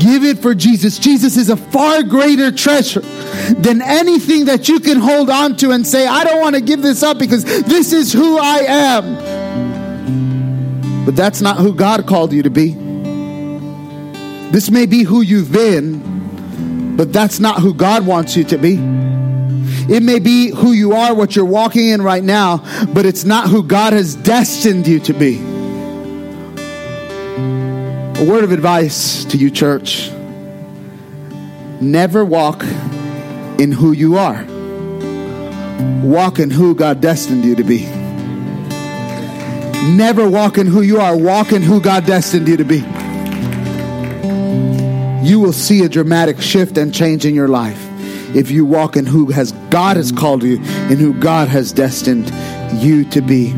Give 0.00 0.24
it 0.24 0.38
for 0.38 0.54
Jesus. 0.54 0.98
Jesus 0.98 1.36
is 1.36 1.50
a 1.50 1.56
far 1.56 2.02
greater 2.02 2.50
treasure 2.50 3.00
than 3.00 3.82
anything 3.82 4.46
that 4.46 4.68
you 4.68 4.80
can 4.80 4.98
hold 4.98 5.28
on 5.28 5.56
to 5.58 5.70
and 5.72 5.86
say, 5.86 6.06
I 6.06 6.24
don't 6.24 6.40
want 6.40 6.54
to 6.54 6.60
give 6.60 6.80
this 6.82 7.02
up 7.02 7.18
because 7.18 7.44
this 7.44 7.92
is 7.92 8.12
who 8.12 8.38
I 8.38 8.58
am. 8.66 9.16
But 11.04 11.16
that's 11.16 11.40
not 11.40 11.58
who 11.58 11.74
God 11.74 12.06
called 12.06 12.32
you 12.32 12.42
to 12.42 12.50
be. 12.50 12.72
This 14.50 14.70
may 14.70 14.86
be 14.86 15.02
who 15.02 15.20
you've 15.20 15.52
been, 15.52 16.96
but 16.96 17.12
that's 17.12 17.38
not 17.38 17.60
who 17.60 17.74
God 17.74 18.06
wants 18.06 18.36
you 18.36 18.44
to 18.44 18.58
be. 18.58 18.76
It 19.90 20.04
may 20.04 20.20
be 20.20 20.50
who 20.50 20.70
you 20.70 20.92
are, 20.92 21.12
what 21.12 21.34
you're 21.34 21.44
walking 21.44 21.88
in 21.88 22.00
right 22.00 22.22
now, 22.22 22.58
but 22.94 23.06
it's 23.06 23.24
not 23.24 23.48
who 23.48 23.64
God 23.64 23.92
has 23.92 24.14
destined 24.14 24.86
you 24.86 25.00
to 25.00 25.12
be. 25.12 25.38
A 28.20 28.24
word 28.24 28.44
of 28.44 28.52
advice 28.52 29.24
to 29.24 29.36
you, 29.36 29.50
church 29.50 30.08
never 31.80 32.24
walk 32.24 32.62
in 33.58 33.72
who 33.72 33.90
you 33.90 34.16
are, 34.16 34.44
walk 36.04 36.38
in 36.38 36.50
who 36.50 36.76
God 36.76 37.00
destined 37.00 37.44
you 37.44 37.56
to 37.56 37.64
be. 37.64 37.84
Never 39.96 40.28
walk 40.28 40.56
in 40.56 40.68
who 40.68 40.82
you 40.82 41.00
are, 41.00 41.16
walk 41.16 41.50
in 41.50 41.62
who 41.62 41.80
God 41.80 42.06
destined 42.06 42.46
you 42.46 42.56
to 42.58 42.64
be. 42.64 42.78
You 45.28 45.40
will 45.40 45.52
see 45.52 45.82
a 45.82 45.88
dramatic 45.88 46.40
shift 46.40 46.78
and 46.78 46.94
change 46.94 47.24
in 47.24 47.34
your 47.34 47.48
life 47.48 47.89
if 48.34 48.50
you 48.50 48.64
walk 48.64 48.96
in 48.96 49.06
who 49.06 49.30
has 49.30 49.52
God 49.70 49.96
has 49.96 50.12
called 50.12 50.42
you 50.42 50.58
and 50.62 50.98
who 50.98 51.14
God 51.14 51.48
has 51.48 51.72
destined 51.72 52.30
you 52.82 53.04
to 53.10 53.20
be. 53.20 53.54